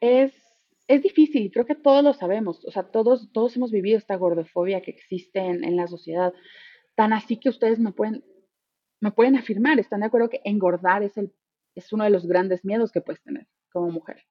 Es, 0.00 0.32
es 0.86 1.02
difícil, 1.02 1.50
creo 1.50 1.66
que 1.66 1.74
todos 1.74 2.04
lo 2.04 2.12
sabemos. 2.12 2.64
O 2.64 2.70
sea, 2.70 2.84
todos, 2.84 3.32
todos 3.32 3.56
hemos 3.56 3.72
vivido 3.72 3.98
esta 3.98 4.14
gordofobia 4.14 4.82
que 4.82 4.92
existe 4.92 5.40
en, 5.40 5.64
en 5.64 5.74
la 5.74 5.88
sociedad. 5.88 6.32
Tan 6.94 7.12
así 7.12 7.38
que 7.40 7.48
ustedes 7.48 7.80
me 7.80 7.90
pueden, 7.90 8.24
me 9.00 9.10
pueden 9.10 9.34
afirmar, 9.34 9.80
están 9.80 9.98
de 9.98 10.06
acuerdo 10.06 10.30
que 10.30 10.40
engordar 10.44 11.02
es 11.02 11.16
el 11.16 11.32
es 11.78 11.92
uno 11.92 12.04
de 12.04 12.10
los 12.10 12.26
grandes 12.26 12.64
miedos 12.64 12.92
que 12.92 13.00
puedes 13.00 13.22
tener 13.22 13.46
como 13.72 13.90
mujer, 13.90 14.24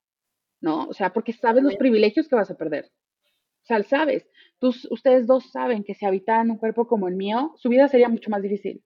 ¿no? 0.62 0.88
O 0.88 0.94
sea, 0.94 1.14
porque 1.14 1.34
sabes 1.34 1.64
los 1.64 1.76
privilegios 1.76 2.28
que 2.28 2.36
vas 2.36 2.52
a 2.52 2.58
perder. 2.58 2.86
O 2.86 3.66
sea, 3.68 3.84
sabes, 3.84 4.30
tú, 4.60 4.74
ustedes 4.92 5.28
dos 5.28 5.52
saben 5.52 5.84
que 5.84 5.94
si 5.94 6.06
habitaran 6.06 6.52
un 6.52 6.58
cuerpo 6.58 6.88
como 6.88 7.08
el 7.08 7.16
mío, 7.16 7.54
su 7.58 7.70
vida 7.70 7.88
sería 7.88 8.10
mucho 8.10 8.30
más 8.30 8.42
difícil, 8.42 8.84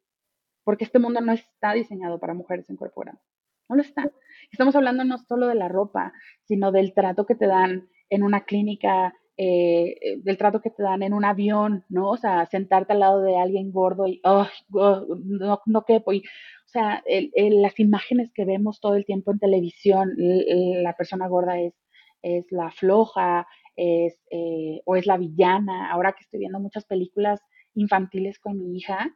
porque 0.63 0.85
este 0.85 0.99
mundo 0.99 1.21
no 1.21 1.33
está 1.33 1.73
diseñado 1.73 2.19
para 2.19 2.33
mujeres 2.33 2.69
en 2.69 2.77
cuerpo 2.77 3.01
grande. 3.01 3.21
No 3.69 3.75
lo 3.75 3.83
está. 3.83 4.11
Estamos 4.51 4.75
hablando 4.75 5.03
no 5.05 5.17
solo 5.17 5.47
de 5.47 5.55
la 5.55 5.69
ropa, 5.69 6.13
sino 6.43 6.71
del 6.71 6.93
trato 6.93 7.25
que 7.25 7.35
te 7.35 7.47
dan 7.47 7.89
en 8.09 8.23
una 8.23 8.43
clínica, 8.43 9.13
eh, 9.43 9.97
eh, 10.01 10.17
del 10.21 10.37
trato 10.37 10.61
que 10.61 10.69
te 10.69 10.83
dan 10.83 11.01
en 11.01 11.13
un 11.13 11.25
avión, 11.25 11.83
¿no? 11.89 12.11
O 12.11 12.17
sea, 12.17 12.45
sentarte 12.45 12.93
al 12.93 12.99
lado 12.99 13.23
de 13.23 13.37
alguien 13.39 13.71
gordo 13.71 14.05
y, 14.05 14.21
oh, 14.23 14.45
no, 14.69 15.61
no 15.65 15.83
quepo. 15.83 16.13
Y, 16.13 16.19
o 16.19 16.67
sea, 16.67 17.03
las 17.35 17.79
imágenes 17.79 18.31
que 18.35 18.45
vemos 18.45 18.79
todo 18.79 18.93
el 18.93 19.03
tiempo 19.03 19.31
en 19.31 19.39
televisión, 19.39 20.13
la 20.15 20.95
persona 20.95 21.27
gorda 21.27 21.59
es, 21.59 21.73
es 22.21 22.51
la 22.51 22.69
floja, 22.69 23.47
es, 23.75 24.21
eh, 24.29 24.81
o 24.85 24.95
es 24.95 25.07
la 25.07 25.17
villana. 25.17 25.91
Ahora 25.91 26.11
que 26.11 26.23
estoy 26.23 26.41
viendo 26.41 26.59
muchas 26.59 26.85
películas 26.85 27.41
infantiles 27.73 28.37
con 28.37 28.59
mi 28.59 28.77
hija, 28.77 29.09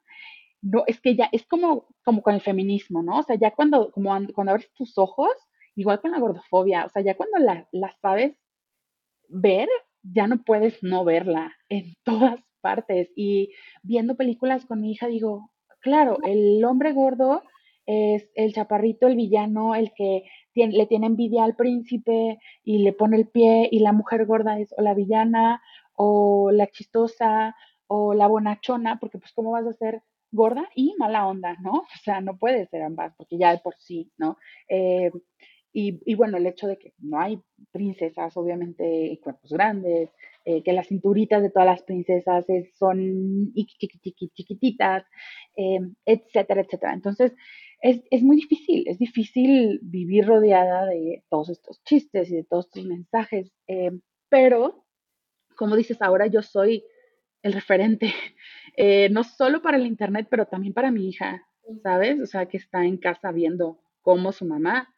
no, 0.60 0.86
es 0.88 1.00
que 1.01 1.15
ya 1.15 1.29
es 1.34 1.46
como, 1.46 1.86
como 2.03 2.24
con 2.24 2.34
el 2.34 2.41
feminismo, 2.41 3.03
¿no? 3.03 3.20
O 3.20 3.24
sea, 3.24 3.36
ya 3.36 3.51
cuando, 3.51 3.91
como 3.91 4.10
cuando 4.34 4.51
abres 4.53 4.74
tus 4.74 4.98
ojos, 4.98 5.34
igual 5.75 6.01
con 6.01 6.13
la 6.13 6.20
gordofobia, 6.20 6.86
o 6.86 6.89
sea, 6.89 7.03
ya 7.03 7.15
cuando 7.15 7.38
la, 7.38 7.67
la 7.72 7.96
sabes 8.01 8.36
ver, 9.29 9.70
ya 10.13 10.27
no 10.27 10.43
puedes 10.43 10.81
no 10.83 11.03
verla 11.03 11.53
en 11.69 11.93
todas 12.03 12.39
partes. 12.62 13.09
Y 13.15 13.53
viendo 13.83 14.15
películas 14.15 14.65
con 14.65 14.81
mi 14.81 14.91
hija 14.91 15.07
digo, 15.07 15.51
Claro, 15.85 16.17
el 16.24 16.65
hombre 16.65 16.93
gordo 16.93 17.43
es 17.85 18.27
el 18.33 18.53
chaparrito, 18.53 19.05
el 19.05 19.15
villano, 19.15 19.75
el 19.75 19.93
que 19.95 20.24
le 20.55 20.88
tiene 20.88 21.05
envidia 21.05 21.43
al 21.43 21.55
príncipe 21.55 22.39
y 22.63 22.79
le 22.79 22.91
pone 22.91 23.17
el 23.17 23.27
pie, 23.27 23.69
y 23.71 23.77
la 23.81 23.91
mujer 23.91 24.25
gorda 24.25 24.59
es 24.59 24.74
o 24.75 24.81
la 24.81 24.95
villana, 24.95 25.62
o 25.93 26.50
la 26.51 26.65
chistosa, 26.65 27.55
o 27.85 28.15
la 28.15 28.25
bonachona, 28.25 28.97
porque 29.00 29.19
pues 29.19 29.31
cómo 29.33 29.51
vas 29.51 29.67
a 29.67 29.74
ser 29.74 30.01
gorda 30.31 30.67
y 30.74 30.95
mala 30.97 31.27
onda, 31.27 31.55
¿no? 31.62 31.74
O 31.95 31.97
sea, 32.03 32.19
no 32.19 32.35
puede 32.35 32.65
ser 32.65 32.81
ambas, 32.81 33.13
porque 33.15 33.38
ya 33.38 33.51
de 33.51 33.59
por 33.59 33.75
sí, 33.77 34.12
¿no? 34.17 34.38
Eh, 34.67 35.12
y, 35.77 36.15
bueno, 36.15 36.38
el 36.38 36.48
hecho 36.48 36.67
de 36.67 36.77
que 36.77 36.94
no 37.00 37.20
hay 37.20 37.38
princesas, 37.74 38.38
obviamente, 38.38 39.08
y 39.08 39.17
cuerpos 39.17 39.51
grandes, 39.51 40.10
eh, 40.46 40.63
que 40.63 40.72
las 40.72 40.88
cinturitas 40.88 41.41
de 41.41 41.50
todas 41.50 41.67
las 41.67 41.84
princesas 41.84 42.46
son 42.79 43.53
chiquititas, 43.53 45.03
eh, 45.58 45.79
etcétera, 46.05 46.62
etcétera. 46.62 46.94
Entonces, 46.94 47.36
es, 47.82 48.01
es, 48.10 48.24
muy 48.24 48.38
difícil, 48.38 48.88
es 48.88 49.00
difícil 49.00 49.82
vivir 49.84 50.25
rodeada 50.25 50.86
de 50.86 51.25
todos 51.29 51.50
estos 51.50 51.84
chistes 51.84 52.32
y 52.32 52.38
de 52.38 52.46
todos 52.46 52.67
estos 52.67 52.86
mensajes, 52.86 53.51
eh, 53.67 53.91
pero, 54.29 54.86
como 55.58 55.75
dices, 55.75 56.01
ahora 56.01 56.27
yo 56.27 56.41
soy 56.41 56.86
el 57.44 57.51
referente, 57.51 58.13
no 59.12 59.25
solo 59.25 59.62
para 59.62 59.75
el 59.75 59.86
Internet, 59.86 60.27
pero 60.32 60.46
también 60.46 60.74
para 60.74 60.89
mi 60.89 61.10
hija, 61.10 61.46
¿sabes? 61.84 62.22
O 62.22 62.25
sea, 62.27 62.46
que 62.46 62.55
está 62.55 62.86
en 62.86 62.96
casa 62.96 63.34
viendo 63.34 63.82
cómo 64.01 64.32
su 64.32 64.46
mamá 64.46 64.94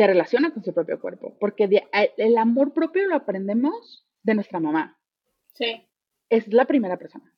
se 0.00 0.06
relaciona 0.06 0.50
con 0.50 0.64
su 0.64 0.72
propio 0.72 0.98
cuerpo, 0.98 1.36
porque 1.38 1.68
el 2.16 2.38
amor 2.38 2.72
propio 2.72 3.06
lo 3.06 3.16
aprendemos 3.16 4.06
de 4.22 4.34
nuestra 4.34 4.58
mamá. 4.58 4.98
Sí. 5.52 5.86
Es 6.30 6.50
la 6.50 6.64
primera 6.64 6.96
persona. 6.96 7.30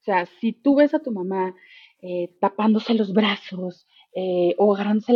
O 0.00 0.04
sea, 0.04 0.26
si 0.26 0.52
tú 0.52 0.74
ves 0.74 0.92
a 0.92 0.98
tu 0.98 1.12
mamá 1.12 1.54
eh, 2.02 2.36
tapándose 2.42 2.92
los 2.92 3.14
brazos 3.14 3.86
eh, 4.14 4.54
o 4.58 4.74
agarrándose 4.74 5.14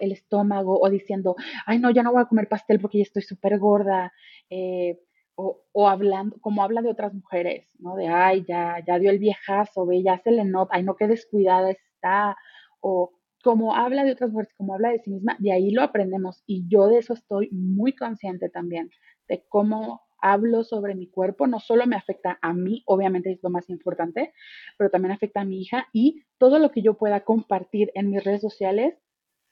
el 0.00 0.12
estómago 0.12 0.78
o 0.78 0.90
diciendo, 0.90 1.34
ay 1.64 1.78
no, 1.78 1.90
ya 1.90 2.02
no 2.02 2.12
voy 2.12 2.20
a 2.20 2.26
comer 2.26 2.46
pastel 2.46 2.78
porque 2.78 2.98
ya 2.98 3.04
estoy 3.04 3.22
súper 3.22 3.58
gorda, 3.58 4.12
eh, 4.50 5.00
o, 5.34 5.62
o, 5.72 5.88
hablando, 5.88 6.36
como 6.42 6.62
habla 6.62 6.82
de 6.82 6.90
otras 6.90 7.14
mujeres, 7.14 7.74
¿no? 7.78 7.94
De, 7.96 8.08
ay, 8.08 8.44
ya, 8.46 8.84
ya 8.86 8.98
dio 8.98 9.10
el 9.10 9.18
viejazo, 9.18 9.86
ve, 9.86 10.02
ya 10.02 10.18
se 10.18 10.32
le 10.32 10.44
nota, 10.44 10.76
ay 10.76 10.82
no, 10.82 10.94
qué 10.94 11.06
descuidada 11.06 11.70
está, 11.70 12.36
o 12.80 13.17
como 13.42 13.74
habla 13.74 14.04
de 14.04 14.12
otras 14.12 14.30
mujeres, 14.30 14.52
como 14.54 14.74
habla 14.74 14.90
de 14.90 15.00
sí 15.00 15.10
misma, 15.10 15.36
de 15.38 15.52
ahí 15.52 15.70
lo 15.70 15.82
aprendemos. 15.82 16.42
Y 16.46 16.66
yo 16.68 16.86
de 16.88 16.98
eso 16.98 17.14
estoy 17.14 17.48
muy 17.52 17.94
consciente 17.94 18.48
también, 18.48 18.90
de 19.28 19.44
cómo 19.48 20.02
hablo 20.20 20.64
sobre 20.64 20.94
mi 20.94 21.08
cuerpo, 21.08 21.46
no 21.46 21.60
solo 21.60 21.86
me 21.86 21.96
afecta 21.96 22.38
a 22.42 22.52
mí, 22.52 22.82
obviamente 22.86 23.30
es 23.30 23.42
lo 23.42 23.50
más 23.50 23.70
importante, 23.70 24.32
pero 24.76 24.90
también 24.90 25.12
afecta 25.12 25.42
a 25.42 25.44
mi 25.44 25.60
hija 25.60 25.86
y 25.92 26.24
todo 26.38 26.58
lo 26.58 26.70
que 26.70 26.82
yo 26.82 26.94
pueda 26.94 27.20
compartir 27.24 27.90
en 27.94 28.10
mis 28.10 28.24
redes 28.24 28.40
sociales, 28.40 28.94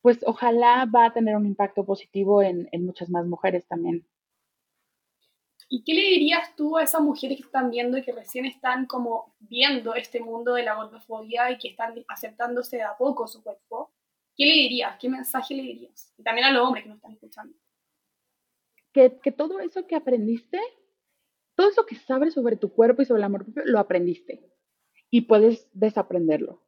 pues 0.02 0.18
ojalá 0.26 0.86
va 0.92 1.06
a 1.06 1.12
tener 1.12 1.36
un 1.36 1.46
impacto 1.46 1.84
positivo 1.84 2.42
en, 2.42 2.68
en 2.72 2.84
muchas 2.84 3.10
más 3.10 3.26
mujeres 3.26 3.66
también. 3.68 4.06
¿Y 5.68 5.82
qué 5.82 5.94
le 5.94 6.02
dirías 6.02 6.54
tú 6.54 6.76
a 6.76 6.84
esas 6.84 7.00
mujeres 7.00 7.38
que 7.38 7.44
están 7.44 7.70
viendo 7.70 7.98
y 7.98 8.02
que 8.02 8.12
recién 8.12 8.46
están 8.46 8.86
como 8.86 9.34
viendo 9.40 9.94
este 9.94 10.20
mundo 10.20 10.54
de 10.54 10.62
la 10.62 10.74
gordofobia 10.74 11.50
y 11.50 11.58
que 11.58 11.68
están 11.68 11.94
aceptándose 12.08 12.82
a 12.82 12.96
poco 12.96 13.26
su 13.26 13.42
cuerpo? 13.42 13.92
¿Qué 14.36 14.46
le 14.46 14.52
dirías? 14.52 14.96
¿Qué 15.00 15.08
mensaje 15.08 15.54
le 15.54 15.62
dirías? 15.62 16.12
Y 16.16 16.22
también 16.22 16.46
a 16.46 16.52
los 16.52 16.66
hombres 16.66 16.84
que 16.84 16.90
nos 16.90 16.98
están 16.98 17.12
escuchando. 17.12 17.56
Que, 18.92 19.18
que 19.22 19.32
todo 19.32 19.58
eso 19.60 19.86
que 19.86 19.96
aprendiste, 19.96 20.60
todo 21.56 21.68
eso 21.68 21.84
que 21.84 21.96
sabes 21.96 22.34
sobre 22.34 22.56
tu 22.56 22.72
cuerpo 22.72 23.02
y 23.02 23.06
sobre 23.06 23.20
el 23.20 23.24
amor 23.24 23.44
propio, 23.44 23.64
lo 23.64 23.78
aprendiste. 23.78 24.48
Y 25.10 25.22
puedes 25.22 25.68
desaprenderlo 25.72 26.65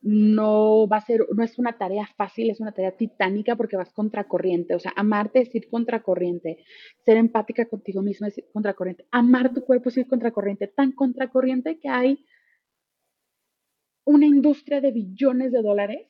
no 0.00 0.86
va 0.86 0.98
a 0.98 1.06
ser, 1.06 1.26
no 1.34 1.42
es 1.42 1.58
una 1.58 1.76
tarea 1.76 2.06
fácil, 2.16 2.50
es 2.50 2.60
una 2.60 2.72
tarea 2.72 2.96
titánica 2.96 3.56
porque 3.56 3.76
vas 3.76 3.92
contracorriente. 3.92 4.74
O 4.74 4.78
sea, 4.78 4.92
amarte 4.96 5.40
es 5.40 5.54
ir 5.54 5.68
contracorriente. 5.68 6.64
Ser 7.04 7.16
empática 7.16 7.66
contigo 7.66 8.02
mismo 8.02 8.26
es 8.26 8.38
ir 8.38 8.48
contracorriente. 8.52 9.06
Amar 9.10 9.52
tu 9.52 9.64
cuerpo 9.64 9.88
es 9.88 9.96
ir 9.96 10.06
contracorriente. 10.06 10.68
Tan 10.68 10.92
contracorriente 10.92 11.78
que 11.78 11.88
hay 11.88 12.24
una 14.04 14.26
industria 14.26 14.80
de 14.80 14.92
billones 14.92 15.52
de 15.52 15.62
dólares 15.62 16.08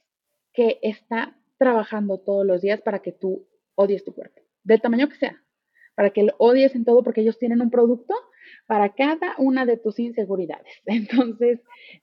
que 0.53 0.79
está 0.83 1.37
trabajando 1.57 2.19
todos 2.19 2.47
los 2.47 2.63
días 2.63 2.81
para 2.81 3.01
que 3.01 3.13
tú 3.13 3.49
odies 3.75 4.05
tu 4.05 4.15
cuerpo, 4.15 4.43
del 4.63 4.81
tamaño 4.81 5.09
que 5.09 5.17
sea, 5.17 5.43
para 5.95 6.11
que 6.11 6.23
lo 6.23 6.35
odies 6.39 6.75
en 6.75 6.85
todo 6.85 7.03
porque 7.03 7.23
ellos 7.23 7.39
tienen 7.39 7.61
un 7.61 7.71
producto 7.71 8.15
para 8.67 8.95
cada 8.95 9.35
una 9.39 9.67
de 9.67 9.77
tus 9.77 9.99
inseguridades. 9.99 10.73
Entonces, 10.87 11.61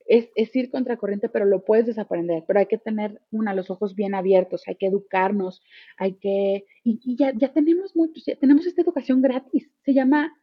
es, 0.08 0.30
es, 0.36 0.56
ir 0.56 0.70
contracorriente, 0.70 1.30
pero 1.30 1.46
lo 1.46 1.64
puedes 1.64 1.86
desaprender, 1.86 2.44
pero 2.48 2.60
hay 2.60 2.66
que 2.68 2.78
tener 2.78 3.22
una, 3.32 3.54
los 3.54 3.70
ojos 3.70 3.96
bien 3.96 4.16
abiertos, 4.16 4.64
hay 4.68 4.76
que 4.76 4.88
educarnos, 4.88 5.62
hay 5.98 6.14
que, 6.14 6.66
y, 6.84 7.16
ya, 7.16 7.34
ya, 7.36 7.54
tenemos 7.54 7.96
muchos, 7.96 8.26
ya 8.26 8.36
tenemos 8.36 8.66
esta 8.66 8.82
educación 8.82 9.22
gratis, 9.22 9.70
se 9.84 9.94
llama 9.94 10.34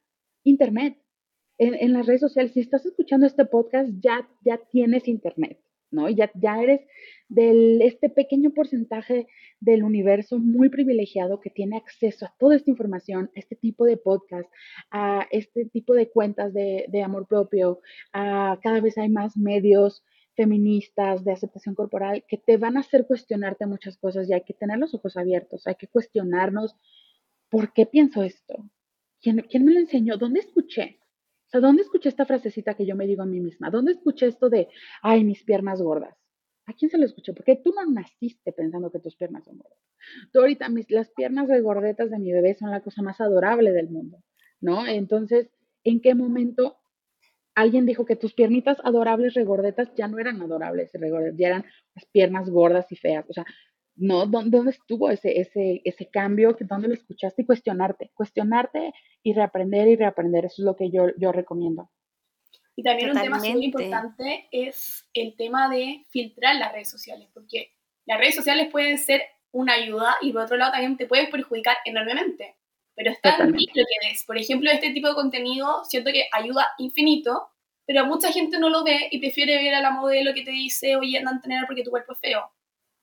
Internet. 0.44 0.98
En, 1.58 1.74
en, 1.74 1.92
las 1.92 2.06
redes 2.06 2.22
sociales, 2.22 2.52
si 2.52 2.60
estás 2.60 2.84
escuchando 2.86 3.26
este 3.26 3.44
podcast, 3.44 3.90
ya, 4.00 4.28
ya 4.42 4.58
tienes 4.70 5.06
Internet. 5.06 5.60
¿No? 5.92 6.08
Ya, 6.10 6.30
ya 6.34 6.60
eres 6.62 6.80
de 7.28 7.78
este 7.86 8.10
pequeño 8.10 8.50
porcentaje 8.50 9.26
del 9.60 9.84
universo 9.84 10.38
muy 10.38 10.68
privilegiado 10.68 11.40
que 11.40 11.50
tiene 11.50 11.76
acceso 11.76 12.26
a 12.26 12.34
toda 12.38 12.56
esta 12.56 12.70
información, 12.70 13.30
a 13.36 13.38
este 13.38 13.56
tipo 13.56 13.84
de 13.84 13.96
podcast, 13.96 14.48
a 14.90 15.26
este 15.30 15.66
tipo 15.66 15.94
de 15.94 16.10
cuentas 16.10 16.52
de, 16.52 16.86
de 16.88 17.02
amor 17.02 17.26
propio, 17.26 17.80
a 18.12 18.58
cada 18.62 18.80
vez 18.80 18.98
hay 18.98 19.08
más 19.08 19.36
medios 19.36 20.02
feministas 20.34 21.24
de 21.24 21.32
aceptación 21.32 21.74
corporal 21.74 22.24
que 22.26 22.38
te 22.38 22.56
van 22.56 22.76
a 22.76 22.80
hacer 22.80 23.06
cuestionarte 23.06 23.66
muchas 23.66 23.96
cosas 23.98 24.28
y 24.28 24.32
hay 24.32 24.42
que 24.42 24.54
tener 24.54 24.78
los 24.78 24.94
ojos 24.94 25.16
abiertos, 25.16 25.66
hay 25.66 25.74
que 25.74 25.88
cuestionarnos 25.88 26.76
por 27.50 27.72
qué 27.72 27.86
pienso 27.86 28.22
esto, 28.22 28.64
quién, 29.20 29.44
quién 29.50 29.64
me 29.64 29.72
lo 29.72 29.80
enseñó, 29.80 30.16
dónde 30.16 30.40
escuché, 30.40 30.98
sea, 31.52 31.60
¿dónde 31.60 31.82
escuché 31.82 32.08
esta 32.08 32.26
frasecita 32.26 32.74
que 32.74 32.86
yo 32.86 32.96
me 32.96 33.06
digo 33.06 33.22
a 33.22 33.26
mí 33.26 33.40
misma? 33.40 33.70
¿Dónde 33.70 33.92
escuché 33.92 34.26
esto 34.26 34.48
de, 34.48 34.68
ay, 35.02 35.24
mis 35.24 35.44
piernas 35.44 35.80
gordas? 35.80 36.16
¿A 36.66 36.72
quién 36.72 36.90
se 36.90 36.98
lo 36.98 37.04
escuchó? 37.04 37.34
Porque 37.34 37.56
tú 37.56 37.72
no 37.74 37.84
naciste 37.90 38.52
pensando 38.52 38.90
que 38.90 39.00
tus 39.00 39.16
piernas 39.16 39.44
son 39.44 39.58
gordas. 39.58 39.78
Tú 40.32 40.40
ahorita, 40.40 40.68
las 40.88 41.10
piernas 41.10 41.48
regordetas 41.48 42.10
de 42.10 42.18
mi 42.18 42.32
bebé 42.32 42.54
son 42.54 42.70
la 42.70 42.80
cosa 42.80 43.02
más 43.02 43.20
adorable 43.20 43.72
del 43.72 43.88
mundo, 43.88 44.22
¿no? 44.60 44.86
Entonces, 44.86 45.50
¿en 45.84 46.00
qué 46.00 46.14
momento 46.14 46.78
alguien 47.54 47.84
dijo 47.84 48.06
que 48.06 48.16
tus 48.16 48.32
piernitas 48.32 48.78
adorables 48.84 49.34
regordetas 49.34 49.92
ya 49.94 50.08
no 50.08 50.18
eran 50.18 50.40
adorables, 50.40 50.90
ya 51.36 51.46
eran 51.48 51.64
las 51.94 52.06
piernas 52.06 52.48
gordas 52.48 52.90
y 52.90 52.96
feas? 52.96 53.28
O 53.28 53.32
sea, 53.32 53.44
¿no? 54.02 54.26
¿Dónde, 54.26 54.70
estuvo 54.70 55.10
ese, 55.10 55.40
ese, 55.40 55.80
ese 55.84 56.10
cambio? 56.10 56.56
¿Dónde 56.58 56.88
lo 56.88 56.94
escuchaste? 56.94 57.42
Y 57.42 57.46
cuestionarte, 57.46 58.10
cuestionarte 58.14 58.92
y 59.22 59.32
reaprender 59.32 59.88
y 59.88 59.96
reaprender. 59.96 60.44
Eso 60.44 60.62
es 60.62 60.66
lo 60.66 60.76
que 60.76 60.90
yo, 60.90 61.06
yo 61.16 61.30
recomiendo. 61.30 61.88
Y 62.74 62.82
también 62.82 63.10
un 63.10 63.20
tema 63.20 63.38
muy 63.38 63.64
importante 63.64 64.48
es 64.50 65.08
el 65.14 65.36
tema 65.36 65.68
de 65.68 66.04
filtrar 66.10 66.56
las 66.56 66.72
redes 66.72 66.90
sociales, 66.90 67.28
porque 67.32 67.72
las 68.06 68.18
redes 68.18 68.34
sociales 68.34 68.68
pueden 68.72 68.98
ser 68.98 69.22
una 69.52 69.74
ayuda 69.74 70.16
y 70.20 70.32
por 70.32 70.42
otro 70.42 70.56
lado 70.56 70.72
también 70.72 70.96
te 70.96 71.06
pueden 71.06 71.30
perjudicar 71.30 71.76
enormemente. 71.84 72.56
Pero 72.94 73.12
está 73.12 73.36
en 73.38 73.54
ti 73.54 73.66
lo 73.68 73.84
que 73.84 74.08
ves. 74.08 74.24
Por 74.26 74.36
ejemplo, 74.36 74.70
este 74.70 74.92
tipo 74.92 75.08
de 75.08 75.14
contenido 75.14 75.84
siento 75.84 76.10
que 76.10 76.26
ayuda 76.32 76.68
infinito, 76.78 77.50
pero 77.86 78.04
mucha 78.04 78.32
gente 78.32 78.58
no 78.58 78.68
lo 78.68 78.84
ve 78.84 79.08
y 79.10 79.18
prefiere 79.18 79.56
ver 79.62 79.74
a 79.74 79.80
la 79.80 79.90
modelo 79.90 80.34
que 80.34 80.42
te 80.42 80.50
dice, 80.50 80.96
oye, 80.96 81.18
anda 81.18 81.30
a 81.30 81.34
entrenar 81.34 81.66
porque 81.66 81.84
tu 81.84 81.90
cuerpo 81.90 82.14
es 82.14 82.18
feo 82.18 82.50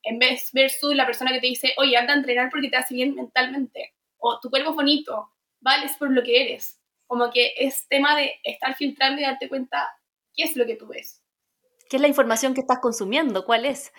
en 0.03 0.19
vez 0.19 0.51
versus 0.53 0.95
la 0.95 1.05
persona 1.05 1.31
que 1.31 1.39
te 1.39 1.47
dice, 1.47 1.73
oye, 1.77 1.97
anda 1.97 2.13
a 2.13 2.17
entrenar 2.17 2.49
porque 2.49 2.69
te 2.69 2.77
hace 2.77 2.93
bien 2.93 3.15
mentalmente, 3.15 3.93
o 4.17 4.39
tu 4.39 4.49
cuerpo 4.49 4.71
es 4.71 4.75
bonito, 4.75 5.29
vales 5.59 5.95
por 5.97 6.11
lo 6.11 6.23
que 6.23 6.41
eres. 6.41 6.79
Como 7.07 7.31
que 7.31 7.53
es 7.57 7.87
tema 7.87 8.15
de 8.15 8.33
estar 8.43 8.75
filtrando 8.75 9.19
y 9.19 9.23
darte 9.23 9.49
cuenta 9.49 9.89
qué 10.33 10.43
es 10.43 10.55
lo 10.55 10.65
que 10.65 10.75
tú 10.75 10.87
ves. 10.87 11.23
¿Qué 11.89 11.95
es 11.97 12.01
la 12.01 12.07
información 12.07 12.53
que 12.53 12.61
estás 12.61 12.79
consumiendo? 12.79 13.45
¿Cuál 13.45 13.65
es? 13.65 13.91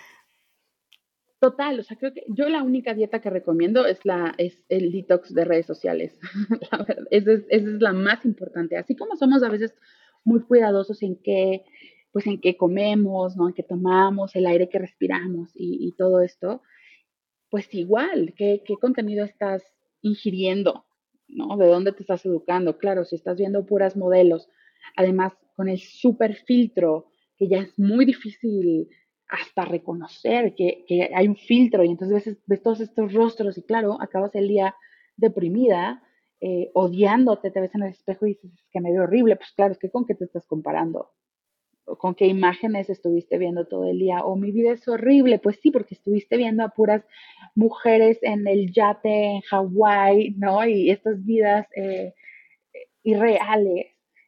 Total, 1.41 1.81
o 1.81 1.83
sea, 1.83 1.97
creo 1.97 2.13
que 2.13 2.23
yo 2.29 2.49
la 2.49 2.63
única 2.63 2.93
dieta 2.93 3.21
que 3.21 3.31
recomiendo 3.31 3.87
es, 3.87 4.05
la, 4.05 4.35
es 4.37 4.63
el 4.69 4.93
detox 4.93 5.35
de 5.35 5.45
redes 5.45 5.67
sociales. 5.67 6.19
la 6.71 6.79
verdad, 6.79 7.07
esa 7.11 7.33
es, 7.33 7.41
esa 7.49 7.69
es 7.69 7.81
la 7.81 7.93
más 7.93 8.25
importante. 8.25 8.77
Así 8.77 8.95
como 8.95 9.17
somos 9.17 9.43
a 9.43 9.49
veces 9.49 9.75
muy 10.23 10.43
cuidadosos 10.43 11.03
en 11.03 11.17
qué 11.17 11.65
pues 12.13 12.27
en 12.27 12.41
qué 12.41 12.57
comemos, 12.57 13.37
¿no? 13.37 13.49
En 13.49 13.55
qué 13.55 13.63
tomamos, 13.63 14.35
el 14.37 14.47
aire 14.47 14.69
que 14.69 14.79
respiramos 14.79 15.51
y, 15.55 15.93
todo 15.97 16.21
esto, 16.21 16.63
pues 17.51 17.73
igual, 17.75 18.35
¿qué, 18.37 18.63
¿qué, 18.65 18.77
contenido 18.77 19.25
estás 19.25 19.63
ingiriendo, 20.03 20.87
¿no? 21.29 21.57
¿De 21.57 21.67
dónde 21.67 21.93
te 21.93 22.03
estás 22.03 22.25
educando? 22.27 22.79
Claro, 22.79 23.05
si 23.05 23.17
estás 23.17 23.37
viendo 23.37 23.67
puras 23.67 23.97
modelos, 23.97 24.49
además 24.97 25.35
con 25.57 25.69
el 25.69 25.79
super 25.79 26.35
filtro, 26.35 27.11
que 27.37 27.49
ya 27.49 27.59
es 27.59 27.79
muy 27.79 28.05
difícil 28.05 28.89
hasta 29.29 29.65
reconocer 29.65 30.55
que, 30.55 30.85
que 30.89 31.11
hay 31.15 31.29
un 31.29 31.37
filtro 31.37 31.85
y 31.85 31.91
entonces 31.91 32.25
ves, 32.25 32.39
ves, 32.47 32.63
todos 32.63 32.81
estos 32.81 33.13
rostros 33.13 33.57
y 33.59 33.63
claro, 33.63 33.97
acabas 34.01 34.35
el 34.35 34.49
día 34.49 34.75
deprimida, 35.17 36.03
eh, 36.41 36.71
odiándote, 36.75 37.51
te 37.51 37.61
ves 37.61 37.75
en 37.75 37.83
el 37.83 37.91
espejo 37.91 38.27
y 38.27 38.35
dices 38.43 38.67
que 38.73 38.81
me 38.81 38.91
veo 38.91 39.05
horrible, 39.05 39.37
pues 39.37 39.53
claro, 39.53 39.73
es 39.73 39.79
que 39.79 39.91
con 39.91 40.07
qué 40.07 40.15
te 40.15 40.25
estás 40.25 40.47
comparando, 40.47 41.11
con 41.99 42.15
qué 42.15 42.27
imágenes 42.27 42.91
estuviste 42.91 43.39
viendo 43.39 43.67
todo 43.67 43.85
el 43.85 43.99
día, 43.99 44.25
o 44.25 44.37
mi 44.37 44.53
vida 44.53 44.73
es 44.73 44.87
horrible, 44.89 45.39
pues 45.39 45.59
sí, 45.61 45.71
porque 45.71 45.95
estuviste 45.95 46.37
viendo 46.37 46.65
a 46.65 46.69
puras 46.69 47.05
mujeres 47.55 48.19
en 48.23 48.47
el 48.47 48.73
yate 48.73 49.25
en 49.25 49.41
Hawái, 49.43 50.35
¿no? 50.39 50.65
Y 50.67 50.91
estas 50.91 51.25
vidas 51.25 51.67
eh, 51.77 52.15
irreales 53.03 53.87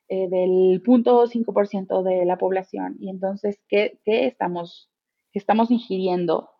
eh, 0.08 0.28
del 0.28 0.82
0.5% 0.82 2.02
de 2.02 2.24
la 2.24 2.38
población. 2.38 2.96
Y 3.00 3.10
entonces, 3.10 3.60
¿qué, 3.68 3.98
estamos, 4.04 4.90
qué 5.32 5.38
estamos 5.38 5.70
ingiriendo? 5.70 6.50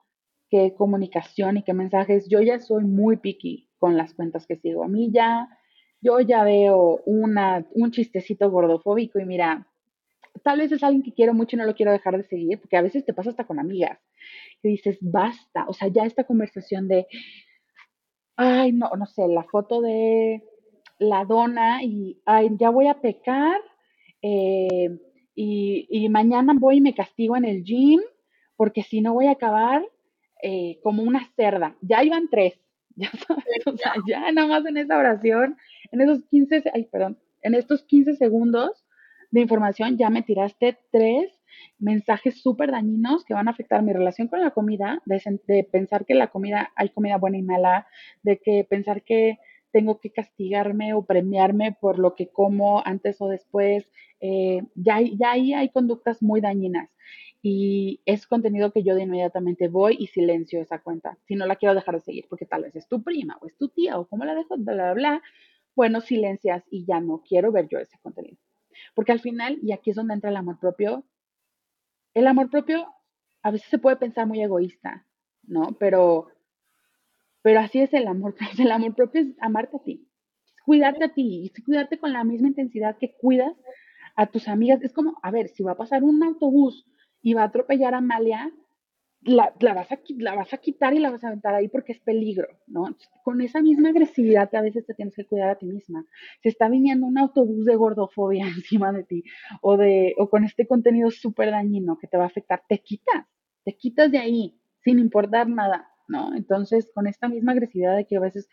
qué 0.52 0.74
comunicación 0.74 1.56
y 1.56 1.62
qué 1.62 1.72
mensajes. 1.72 2.28
Yo 2.28 2.42
ya 2.42 2.60
soy 2.60 2.84
muy 2.84 3.16
picky 3.16 3.70
con 3.78 3.96
las 3.96 4.12
cuentas 4.12 4.46
que 4.46 4.56
sigo. 4.56 4.84
A 4.84 4.88
mí 4.88 5.10
ya, 5.10 5.48
yo 6.02 6.20
ya 6.20 6.44
veo 6.44 7.00
una, 7.06 7.66
un 7.70 7.90
chistecito 7.90 8.50
gordofóbico 8.50 9.18
y 9.18 9.24
mira, 9.24 9.66
tal 10.42 10.58
vez 10.58 10.72
es 10.72 10.82
alguien 10.82 11.02
que 11.02 11.12
quiero 11.12 11.34
mucho 11.34 11.56
y 11.56 11.58
no 11.58 11.64
lo 11.64 11.74
quiero 11.74 11.92
dejar 11.92 12.16
de 12.16 12.24
seguir, 12.24 12.58
porque 12.60 12.76
a 12.76 12.82
veces 12.82 13.04
te 13.04 13.14
pasa 13.14 13.30
hasta 13.30 13.46
con 13.46 13.58
amigas, 13.58 13.98
que 14.62 14.68
dices, 14.68 14.98
basta, 15.00 15.66
o 15.68 15.72
sea, 15.72 15.88
ya 15.88 16.04
esta 16.04 16.24
conversación 16.24 16.88
de, 16.88 17.06
ay, 18.36 18.72
no, 18.72 18.90
no 18.98 19.06
sé, 19.06 19.26
la 19.28 19.44
foto 19.44 19.80
de 19.80 20.42
la 20.98 21.24
dona 21.24 21.82
y, 21.82 22.20
ay, 22.26 22.50
ya 22.58 22.70
voy 22.70 22.86
a 22.86 23.00
pecar 23.00 23.60
eh, 24.22 24.88
y, 25.34 25.86
y, 25.90 26.08
mañana 26.08 26.54
voy 26.56 26.76
y 26.76 26.80
me 26.80 26.94
castigo 26.94 27.36
en 27.36 27.44
el 27.44 27.64
gym, 27.64 28.00
porque 28.56 28.82
si 28.82 29.00
no 29.00 29.14
voy 29.14 29.26
a 29.26 29.32
acabar 29.32 29.82
eh, 30.42 30.80
como 30.82 31.02
una 31.04 31.24
cerda. 31.36 31.76
Ya 31.80 32.02
iban 32.02 32.28
tres, 32.28 32.58
ya 32.96 33.10
sabes, 33.26 33.66
o 33.66 33.76
sea, 33.76 33.94
ya 34.06 34.30
nada 34.32 34.48
más 34.48 34.66
en 34.66 34.76
esa 34.76 34.98
oración, 34.98 35.56
en 35.90 36.00
esos 36.00 36.22
15, 36.30 36.64
ay, 36.74 36.84
perdón, 36.84 37.18
en 37.42 37.54
estos 37.54 37.84
15 37.84 38.16
segundos 38.16 38.81
de 39.32 39.40
información 39.40 39.96
ya 39.98 40.10
me 40.10 40.22
tiraste 40.22 40.78
tres 40.92 41.32
mensajes 41.78 42.40
súper 42.40 42.70
dañinos 42.70 43.24
que 43.24 43.34
van 43.34 43.48
a 43.48 43.50
afectar 43.50 43.82
mi 43.82 43.92
relación 43.92 44.28
con 44.28 44.40
la 44.40 44.52
comida, 44.52 45.02
de, 45.06 45.64
pensar 45.64 46.04
que 46.04 46.14
la 46.14 46.28
comida, 46.28 46.70
hay 46.76 46.90
comida 46.90 47.16
buena 47.16 47.38
y 47.38 47.42
mala, 47.42 47.86
de 48.22 48.38
que 48.38 48.64
pensar 48.68 49.02
que 49.02 49.38
tengo 49.72 50.00
que 50.00 50.10
castigarme 50.12 50.92
o 50.92 51.04
premiarme 51.04 51.72
por 51.72 51.98
lo 51.98 52.14
que 52.14 52.28
como 52.28 52.82
antes 52.84 53.20
o 53.20 53.28
después. 53.28 53.88
Eh, 54.20 54.62
ya, 54.74 55.00
ya 55.00 55.32
ahí 55.32 55.54
hay 55.54 55.70
conductas 55.70 56.22
muy 56.22 56.42
dañinas 56.42 56.90
y 57.40 58.00
es 58.04 58.26
contenido 58.26 58.70
que 58.70 58.82
yo 58.82 58.94
de 58.94 59.02
inmediatamente 59.02 59.68
voy 59.68 59.96
y 59.98 60.08
silencio 60.08 60.60
esa 60.60 60.80
cuenta. 60.80 61.18
Si 61.26 61.34
no 61.36 61.46
la 61.46 61.56
quiero 61.56 61.74
dejar 61.74 61.94
de 61.94 62.02
seguir 62.02 62.26
porque 62.28 62.44
tal 62.44 62.64
vez 62.64 62.76
es 62.76 62.86
tu 62.86 63.02
prima 63.02 63.38
o 63.40 63.46
es 63.46 63.56
tu 63.56 63.68
tía 63.68 63.98
o 63.98 64.06
cómo 64.06 64.26
la 64.26 64.34
dejo, 64.34 64.56
bla, 64.58 64.74
bla, 64.74 64.92
bla, 64.92 65.22
bueno, 65.74 66.02
silencias 66.02 66.64
y 66.70 66.84
ya 66.84 67.00
no 67.00 67.22
quiero 67.26 67.50
ver 67.50 67.66
yo 67.68 67.78
ese 67.78 67.98
contenido. 68.02 68.36
Porque 68.94 69.12
al 69.12 69.20
final, 69.20 69.58
y 69.62 69.72
aquí 69.72 69.90
es 69.90 69.96
donde 69.96 70.14
entra 70.14 70.30
el 70.30 70.36
amor 70.36 70.58
propio, 70.58 71.04
el 72.14 72.26
amor 72.26 72.50
propio 72.50 72.86
a 73.42 73.50
veces 73.50 73.68
se 73.68 73.78
puede 73.78 73.96
pensar 73.96 74.26
muy 74.26 74.40
egoísta, 74.40 75.06
¿no? 75.42 75.76
Pero, 75.78 76.28
pero 77.42 77.60
así 77.60 77.80
es 77.80 77.92
el 77.94 78.06
amor 78.06 78.34
propio. 78.36 78.64
El 78.64 78.70
amor 78.70 78.94
propio 78.94 79.22
es 79.22 79.28
amarte 79.40 79.76
a 79.76 79.82
ti, 79.82 80.08
cuidarte 80.64 81.04
a 81.04 81.12
ti 81.12 81.44
y 81.44 81.62
cuidarte 81.62 81.98
con 81.98 82.12
la 82.12 82.24
misma 82.24 82.48
intensidad 82.48 82.96
que 82.98 83.14
cuidas 83.16 83.54
a 84.16 84.26
tus 84.26 84.48
amigas. 84.48 84.82
Es 84.82 84.92
como, 84.92 85.18
a 85.22 85.30
ver, 85.30 85.48
si 85.48 85.62
va 85.62 85.72
a 85.72 85.76
pasar 85.76 86.02
un 86.02 86.22
autobús 86.22 86.86
y 87.20 87.34
va 87.34 87.42
a 87.42 87.46
atropellar 87.46 87.94
a 87.94 87.98
Amalia, 87.98 88.50
la, 89.24 89.52
vas 89.74 89.92
a, 89.92 90.00
la 90.18 90.34
vas 90.34 90.52
a 90.52 90.58
quitar 90.58 90.94
y 90.94 90.98
la 90.98 91.10
vas 91.10 91.22
a 91.22 91.28
aventar 91.28 91.54
ahí 91.54 91.68
porque 91.68 91.92
es 91.92 92.00
peligro, 92.00 92.48
¿no? 92.66 92.96
Con 93.22 93.40
esa 93.40 93.60
misma 93.60 93.90
agresividad 93.90 94.52
a 94.54 94.62
veces 94.62 94.84
te 94.84 94.94
tienes 94.94 95.14
que 95.14 95.26
cuidar 95.26 95.50
a 95.50 95.58
ti 95.58 95.66
misma. 95.66 96.04
Si 96.42 96.48
está 96.48 96.68
viniendo 96.68 97.06
un 97.06 97.18
autobús 97.18 97.64
de 97.64 97.76
gordofobia 97.76 98.44
encima 98.56 98.92
de 98.92 99.04
ti 99.04 99.24
o, 99.60 99.76
de, 99.76 100.14
o 100.18 100.28
con 100.28 100.44
este 100.44 100.66
contenido 100.66 101.10
súper 101.10 101.50
dañino 101.50 101.98
que 101.98 102.08
te 102.08 102.16
va 102.16 102.24
a 102.24 102.28
afectar, 102.28 102.62
te 102.68 102.78
quitas, 102.78 103.26
te 103.64 103.76
quitas 103.76 104.10
de 104.10 104.18
ahí 104.18 104.58
sin 104.84 104.98
importar 104.98 105.48
nada, 105.48 105.88
¿no? 106.08 106.34
Entonces, 106.34 106.90
con 106.92 107.06
esta 107.06 107.28
misma 107.28 107.52
agresividad 107.52 107.96
de 107.96 108.06
que 108.06 108.16
a 108.16 108.20
veces 108.20 108.48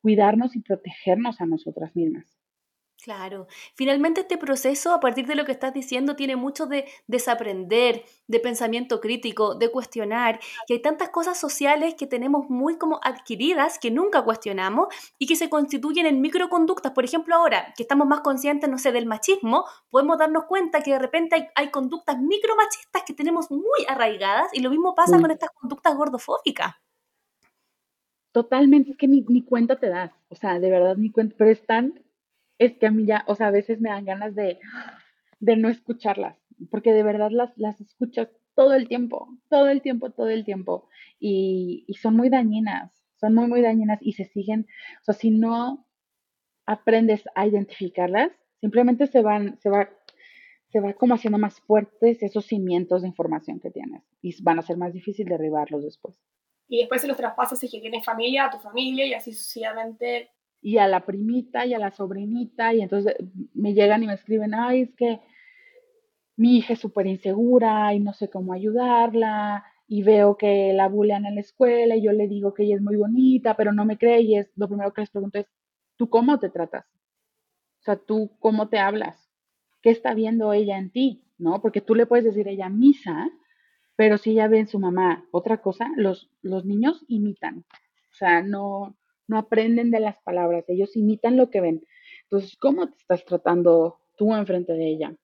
cuidarnos 0.00 0.54
y 0.54 0.60
protegernos 0.60 1.40
a 1.40 1.46
nosotras 1.46 1.96
mismas. 1.96 2.38
Claro. 3.02 3.46
Finalmente 3.74 4.22
este 4.22 4.38
proceso, 4.38 4.92
a 4.92 5.00
partir 5.00 5.26
de 5.26 5.34
lo 5.36 5.44
que 5.44 5.52
estás 5.52 5.72
diciendo, 5.72 6.16
tiene 6.16 6.34
mucho 6.34 6.66
de 6.66 6.86
desaprender, 7.06 8.04
de 8.26 8.40
pensamiento 8.40 9.00
crítico, 9.00 9.54
de 9.54 9.70
cuestionar. 9.70 10.40
Y 10.66 10.72
hay 10.72 10.78
tantas 10.80 11.10
cosas 11.10 11.38
sociales 11.38 11.94
que 11.94 12.06
tenemos 12.06 12.48
muy 12.48 12.78
como 12.78 12.98
adquiridas 13.04 13.78
que 13.78 13.90
nunca 13.90 14.24
cuestionamos 14.24 14.88
y 15.18 15.26
que 15.26 15.36
se 15.36 15.50
constituyen 15.50 16.06
en 16.06 16.20
microconductas. 16.20 16.92
Por 16.92 17.04
ejemplo, 17.04 17.36
ahora 17.36 17.72
que 17.76 17.82
estamos 17.84 18.08
más 18.08 18.20
conscientes, 18.20 18.68
no 18.68 18.78
sé, 18.78 18.90
del 18.92 19.06
machismo, 19.06 19.66
podemos 19.90 20.18
darnos 20.18 20.46
cuenta 20.46 20.82
que 20.82 20.92
de 20.92 20.98
repente 20.98 21.36
hay, 21.36 21.46
hay 21.54 21.70
conductas 21.70 22.18
micromachistas 22.18 23.02
que 23.06 23.14
tenemos 23.14 23.50
muy 23.50 23.84
arraigadas 23.88 24.48
y 24.52 24.60
lo 24.60 24.70
mismo 24.70 24.94
pasa 24.94 25.20
con 25.20 25.30
estas 25.30 25.50
conductas 25.50 25.94
gordofóbicas. 25.94 26.74
Totalmente, 28.32 28.90
es 28.90 28.96
que 28.96 29.06
ni, 29.06 29.24
ni 29.28 29.42
cuenta 29.42 29.78
te 29.78 29.88
das, 29.88 30.12
o 30.28 30.34
sea, 30.34 30.58
de 30.58 30.70
verdad 30.70 30.96
ni 30.96 31.10
cuenta, 31.10 31.34
pero 31.38 31.50
están 31.50 32.05
es 32.58 32.76
que 32.78 32.86
a 32.86 32.90
mí 32.90 33.06
ya, 33.06 33.24
o 33.26 33.34
sea, 33.34 33.48
a 33.48 33.52
veces 33.52 33.80
me 33.80 33.90
dan 33.90 34.04
ganas 34.04 34.34
de, 34.34 34.58
de 35.40 35.56
no 35.56 35.68
escucharlas, 35.68 36.36
porque 36.70 36.92
de 36.92 37.02
verdad 37.02 37.30
las, 37.30 37.56
las 37.56 37.80
escucho 37.80 38.28
todo 38.54 38.74
el 38.74 38.88
tiempo, 38.88 39.28
todo 39.48 39.68
el 39.68 39.82
tiempo, 39.82 40.10
todo 40.10 40.30
el 40.30 40.44
tiempo, 40.44 40.88
y, 41.20 41.84
y 41.86 41.94
son 41.94 42.16
muy 42.16 42.30
dañinas, 42.30 42.92
son 43.20 43.34
muy, 43.34 43.46
muy 43.46 43.62
dañinas 43.62 43.98
y 44.00 44.12
se 44.12 44.24
siguen, 44.24 44.66
o 45.00 45.04
sea, 45.04 45.14
si 45.14 45.30
no 45.30 45.86
aprendes 46.64 47.24
a 47.34 47.46
identificarlas, 47.46 48.32
simplemente 48.60 49.06
se 49.06 49.22
van, 49.22 49.58
se 49.60 49.70
va, 49.70 49.88
se 50.68 50.80
va 50.80 50.94
como 50.94 51.14
haciendo 51.14 51.38
más 51.38 51.60
fuertes 51.60 52.22
esos 52.22 52.46
cimientos 52.46 53.02
de 53.02 53.08
información 53.08 53.60
que 53.60 53.70
tienes 53.70 54.02
y 54.20 54.42
van 54.42 54.58
a 54.58 54.62
ser 54.62 54.76
más 54.76 54.92
difícil 54.92 55.26
derribarlos 55.26 55.84
después. 55.84 56.20
Y 56.68 56.78
después 56.78 57.00
se 57.00 57.06
los 57.06 57.16
traspasas 57.16 57.60
si 57.60 57.70
que 57.70 57.80
tienes 57.80 58.04
familia, 58.04 58.46
a 58.46 58.50
tu 58.50 58.58
familia 58.58 59.06
y 59.06 59.14
así 59.14 59.32
sucesivamente 59.32 60.30
y 60.60 60.78
a 60.78 60.88
la 60.88 61.06
primita 61.06 61.66
y 61.66 61.74
a 61.74 61.78
la 61.78 61.90
sobrinita 61.90 62.74
y 62.74 62.80
entonces 62.80 63.14
me 63.54 63.74
llegan 63.74 64.02
y 64.02 64.06
me 64.06 64.14
escriben, 64.14 64.54
ay, 64.54 64.82
es 64.82 64.94
que 64.94 65.20
mi 66.36 66.58
hija 66.58 66.74
es 66.74 66.80
súper 66.80 67.06
insegura 67.06 67.94
y 67.94 68.00
no 68.00 68.12
sé 68.12 68.28
cómo 68.28 68.52
ayudarla 68.52 69.64
y 69.88 70.02
veo 70.02 70.36
que 70.36 70.72
la 70.72 70.88
bullean 70.88 71.26
en 71.26 71.36
la 71.36 71.40
escuela 71.40 71.96
y 71.96 72.02
yo 72.02 72.12
le 72.12 72.28
digo 72.28 72.52
que 72.52 72.64
ella 72.64 72.76
es 72.76 72.82
muy 72.82 72.96
bonita, 72.96 73.56
pero 73.56 73.72
no 73.72 73.84
me 73.84 73.98
cree 73.98 74.20
y 74.22 74.36
es 74.36 74.50
lo 74.56 74.68
primero 74.68 74.92
que 74.92 75.02
les 75.02 75.10
pregunto 75.10 75.38
es, 75.38 75.46
¿tú 75.96 76.10
cómo 76.10 76.38
te 76.38 76.50
tratas? 76.50 76.86
O 77.80 77.82
sea, 77.82 77.96
¿tú 77.96 78.36
cómo 78.40 78.68
te 78.68 78.78
hablas? 78.78 79.30
¿Qué 79.82 79.90
está 79.90 80.14
viendo 80.14 80.52
ella 80.52 80.78
en 80.78 80.90
ti? 80.90 81.24
¿No? 81.38 81.60
Porque 81.62 81.80
tú 81.80 81.94
le 81.94 82.06
puedes 82.06 82.24
decir 82.24 82.48
a 82.48 82.50
ella 82.50 82.68
misa, 82.68 83.30
pero 83.94 84.18
si 84.18 84.32
ella 84.32 84.48
ve 84.48 84.58
en 84.58 84.66
su 84.66 84.78
mamá 84.78 85.24
otra 85.30 85.62
cosa, 85.62 85.88
los, 85.96 86.30
los 86.42 86.64
niños 86.64 87.04
imitan. 87.08 87.64
O 88.10 88.14
sea, 88.14 88.42
no, 88.42 88.96
no 89.28 89.38
aprenden 89.38 89.90
de 89.90 90.00
las 90.00 90.16
palabras, 90.22 90.64
ellos 90.68 90.96
imitan 90.96 91.36
lo 91.36 91.50
que 91.50 91.60
ven. 91.60 91.82
Entonces, 92.24 92.56
¿cómo 92.56 92.88
te 92.88 92.96
estás 92.98 93.24
tratando 93.24 93.98
tú 94.16 94.34
enfrente 94.34 94.72
de 94.72 94.88
ella? 94.88 95.16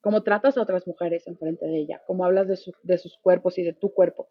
¿Cómo 0.00 0.22
tratas 0.22 0.56
a 0.56 0.62
otras 0.62 0.86
mujeres 0.86 1.26
enfrente 1.26 1.66
de 1.66 1.78
ella? 1.78 2.02
¿Cómo 2.06 2.24
hablas 2.24 2.48
de, 2.48 2.58
de 2.82 2.98
sus 2.98 3.18
cuerpos 3.18 3.58
y 3.58 3.62
de 3.62 3.72
tu 3.72 3.92
cuerpo? 3.92 4.28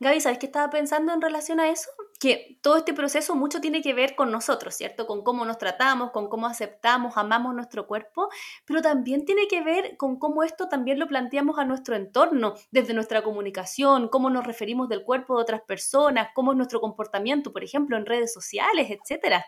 Gaby, 0.00 0.20
¿sabes 0.20 0.38
qué 0.38 0.46
estaba 0.46 0.70
pensando 0.70 1.12
en 1.12 1.20
relación 1.20 1.60
a 1.60 1.70
eso? 1.70 1.90
Que 2.20 2.58
todo 2.62 2.76
este 2.76 2.94
proceso 2.94 3.34
mucho 3.34 3.60
tiene 3.60 3.82
que 3.82 3.94
ver 3.94 4.14
con 4.14 4.30
nosotros, 4.30 4.74
¿cierto? 4.74 5.06
Con 5.06 5.22
cómo 5.22 5.44
nos 5.44 5.58
tratamos, 5.58 6.10
con 6.10 6.28
cómo 6.28 6.46
aceptamos, 6.46 7.16
amamos 7.16 7.54
nuestro 7.54 7.86
cuerpo, 7.86 8.28
pero 8.64 8.82
también 8.82 9.24
tiene 9.24 9.48
que 9.48 9.62
ver 9.62 9.96
con 9.96 10.18
cómo 10.18 10.42
esto 10.42 10.68
también 10.68 10.98
lo 10.98 11.08
planteamos 11.08 11.58
a 11.58 11.64
nuestro 11.64 11.96
entorno, 11.96 12.54
desde 12.70 12.94
nuestra 12.94 13.22
comunicación, 13.22 14.08
cómo 14.08 14.30
nos 14.30 14.46
referimos 14.46 14.88
del 14.88 15.02
cuerpo 15.04 15.36
de 15.36 15.42
otras 15.42 15.62
personas, 15.62 16.28
cómo 16.34 16.52
es 16.52 16.56
nuestro 16.56 16.80
comportamiento, 16.80 17.52
por 17.52 17.64
ejemplo, 17.64 17.96
en 17.96 18.06
redes 18.06 18.32
sociales, 18.32 18.90
etcétera. 18.90 19.44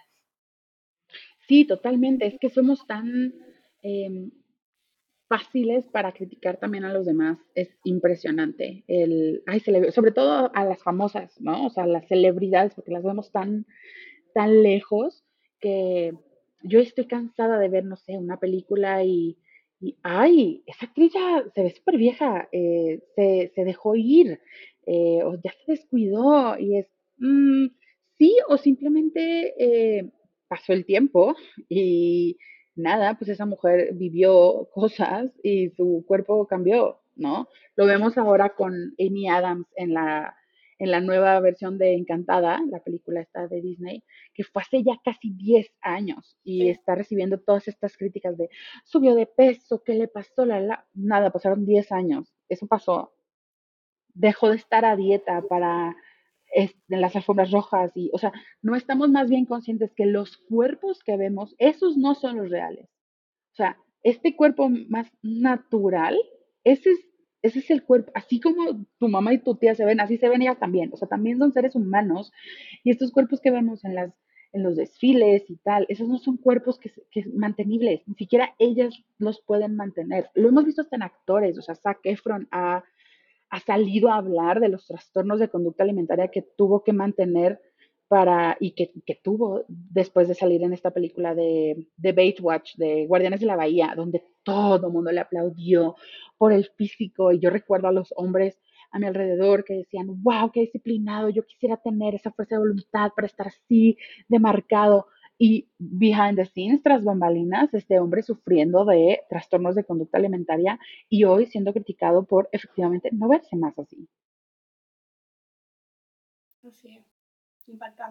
Sí, 1.46 1.64
totalmente. 1.64 2.26
Es 2.26 2.38
que 2.40 2.50
somos 2.50 2.86
tan 2.86 3.32
em, 3.82 4.30
fáciles 5.28 5.86
para 5.88 6.12
criticar 6.12 6.58
también 6.58 6.84
a 6.84 6.92
los 6.92 7.06
demás 7.06 7.38
es 7.54 7.68
impresionante. 7.84 8.84
El, 8.86 9.42
ay, 9.46 9.60
sobre 9.60 10.12
todo 10.12 10.50
a 10.54 10.64
las 10.64 10.82
famosas, 10.82 11.40
¿no? 11.40 11.66
O 11.66 11.70
sea, 11.70 11.86
las 11.86 12.06
celebridades, 12.08 12.74
porque 12.74 12.92
las 12.92 13.02
vemos 13.02 13.32
tan, 13.32 13.66
tan 14.34 14.62
lejos 14.62 15.24
que 15.60 16.12
yo 16.62 16.80
estoy 16.80 17.06
cansada 17.06 17.58
de 17.58 17.68
ver, 17.68 17.84
no 17.84 17.96
sé, 17.96 18.18
una 18.18 18.38
película 18.38 19.04
y, 19.04 19.38
y 19.80 19.96
ay, 20.02 20.62
esa 20.66 20.86
actriz 20.86 21.12
ya 21.12 21.44
se 21.54 21.62
ve 21.62 21.70
súper 21.70 21.96
vieja, 21.96 22.48
eh, 22.52 23.00
se, 23.14 23.52
se, 23.54 23.64
dejó 23.64 23.94
ir, 23.96 24.40
eh, 24.86 25.20
o 25.24 25.34
ya 25.42 25.52
se 25.64 25.72
descuidó, 25.72 26.58
y 26.58 26.78
es, 26.78 26.86
mm, 27.18 27.66
sí, 28.18 28.36
o 28.48 28.56
simplemente 28.56 29.54
eh, 29.58 30.10
pasó 30.48 30.72
el 30.72 30.84
tiempo 30.84 31.34
y 31.68 32.38
nada, 32.76 33.14
pues 33.14 33.30
esa 33.30 33.46
mujer 33.46 33.94
vivió 33.94 34.68
cosas 34.72 35.30
y 35.42 35.70
su 35.70 36.04
cuerpo 36.06 36.46
cambió, 36.46 37.00
¿no? 37.16 37.48
Lo 37.74 37.86
vemos 37.86 38.16
ahora 38.18 38.50
con 38.50 38.94
Amy 38.98 39.28
Adams 39.28 39.66
en 39.76 39.94
la, 39.94 40.36
en 40.78 40.90
la 40.90 41.00
nueva 41.00 41.40
versión 41.40 41.78
de 41.78 41.94
Encantada, 41.94 42.60
la 42.70 42.80
película 42.80 43.20
esta 43.20 43.48
de 43.48 43.60
Disney, 43.62 44.04
que 44.34 44.44
fue 44.44 44.62
hace 44.62 44.82
ya 44.82 45.00
casi 45.04 45.30
10 45.30 45.66
años 45.80 46.36
y 46.44 46.68
está 46.68 46.94
recibiendo 46.94 47.38
todas 47.40 47.66
estas 47.68 47.96
críticas 47.96 48.36
de 48.36 48.50
subió 48.84 49.14
de 49.14 49.26
peso, 49.26 49.82
¿qué 49.82 49.94
le 49.94 50.08
pasó? 50.08 50.44
La, 50.44 50.60
la? 50.60 50.86
Nada, 50.94 51.30
pasaron 51.30 51.64
10 51.64 51.92
años, 51.92 52.34
eso 52.48 52.66
pasó. 52.66 53.12
Dejó 54.14 54.50
de 54.50 54.56
estar 54.56 54.84
a 54.84 54.96
dieta 54.96 55.42
para 55.42 55.96
en 56.56 57.00
las 57.00 57.14
alfombras 57.14 57.50
rojas 57.50 57.92
y, 57.94 58.10
o 58.12 58.18
sea, 58.18 58.32
no 58.62 58.74
estamos 58.76 59.10
más 59.10 59.28
bien 59.28 59.44
conscientes 59.44 59.92
que 59.94 60.06
los 60.06 60.38
cuerpos 60.38 61.02
que 61.04 61.16
vemos, 61.16 61.54
esos 61.58 61.96
no 61.98 62.14
son 62.14 62.38
los 62.38 62.50
reales. 62.50 62.88
O 63.52 63.56
sea, 63.56 63.76
este 64.02 64.34
cuerpo 64.34 64.68
más 64.68 65.10
natural, 65.22 66.16
ese 66.64 66.92
es, 66.92 67.00
ese 67.42 67.58
es 67.58 67.70
el 67.70 67.84
cuerpo, 67.84 68.10
así 68.14 68.40
como 68.40 68.86
tu 68.98 69.08
mamá 69.08 69.34
y 69.34 69.38
tu 69.38 69.56
tía 69.56 69.74
se 69.74 69.84
ven, 69.84 70.00
así 70.00 70.16
se 70.16 70.28
ven 70.28 70.42
ellas 70.42 70.58
también, 70.58 70.90
o 70.92 70.96
sea, 70.96 71.08
también 71.08 71.38
son 71.38 71.52
seres 71.52 71.74
humanos 71.74 72.32
y 72.82 72.90
estos 72.90 73.12
cuerpos 73.12 73.40
que 73.40 73.50
vemos 73.50 73.84
en 73.84 73.94
las 73.94 74.12
en 74.52 74.62
los 74.62 74.76
desfiles 74.76 75.44
y 75.50 75.56
tal, 75.56 75.84
esos 75.90 76.08
no 76.08 76.16
son 76.18 76.38
cuerpos 76.38 76.78
que, 76.78 76.90
que 77.10 77.26
mantenibles, 77.34 78.00
ni 78.06 78.14
siquiera 78.14 78.54
ellas 78.58 78.94
los 79.18 79.42
pueden 79.42 79.76
mantener. 79.76 80.30
Lo 80.34 80.48
hemos 80.48 80.64
visto 80.64 80.80
hasta 80.80 80.96
en 80.96 81.02
actores, 81.02 81.58
o 81.58 81.62
sea, 81.62 81.74
Zac 81.74 82.00
Efron 82.04 82.48
ha, 82.50 82.82
ha 83.50 83.60
salido 83.60 84.10
a 84.10 84.16
hablar 84.16 84.60
de 84.60 84.68
los 84.68 84.86
trastornos 84.86 85.40
de 85.40 85.48
conducta 85.48 85.84
alimentaria 85.84 86.28
que 86.28 86.42
tuvo 86.42 86.82
que 86.82 86.92
mantener 86.92 87.60
para, 88.08 88.56
y 88.60 88.72
que, 88.72 88.92
que, 89.04 89.16
tuvo 89.16 89.64
después 89.68 90.28
de 90.28 90.34
salir 90.34 90.62
en 90.62 90.72
esta 90.72 90.92
película 90.92 91.34
de, 91.34 91.88
de 91.96 92.12
Bait 92.12 92.38
Watch, 92.40 92.76
de 92.76 93.06
Guardianes 93.06 93.40
de 93.40 93.46
la 93.46 93.56
Bahía, 93.56 93.94
donde 93.96 94.24
todo 94.44 94.90
mundo 94.90 95.10
le 95.10 95.20
aplaudió 95.20 95.96
por 96.38 96.52
el 96.52 96.66
físico. 96.76 97.32
Y 97.32 97.40
yo 97.40 97.50
recuerdo 97.50 97.88
a 97.88 97.92
los 97.92 98.12
hombres 98.16 98.58
a 98.92 98.98
mi 98.98 99.06
alrededor 99.06 99.64
que 99.64 99.74
decían, 99.74 100.06
wow, 100.22 100.50
qué 100.52 100.60
disciplinado, 100.60 101.28
yo 101.28 101.44
quisiera 101.44 101.76
tener 101.76 102.14
esa 102.14 102.30
fuerza 102.30 102.54
de 102.54 102.60
voluntad 102.60 103.10
para 103.14 103.26
estar 103.26 103.48
así 103.48 103.98
de 104.28 104.38
marcado. 104.38 105.06
Y 105.38 105.68
behind 105.78 106.36
the 106.36 106.46
scenes, 106.46 106.82
tras 106.82 107.04
bambalinas, 107.04 107.72
este 107.74 107.98
hombre 108.00 108.22
sufriendo 108.22 108.84
de 108.84 109.20
trastornos 109.28 109.74
de 109.74 109.84
conducta 109.84 110.18
alimentaria 110.18 110.78
y 111.08 111.24
hoy 111.24 111.46
siendo 111.46 111.72
criticado 111.72 112.24
por 112.24 112.48
efectivamente 112.52 113.10
no 113.12 113.28
verse 113.28 113.54
más 113.56 113.78
así. 113.78 114.08
Así 116.66 117.04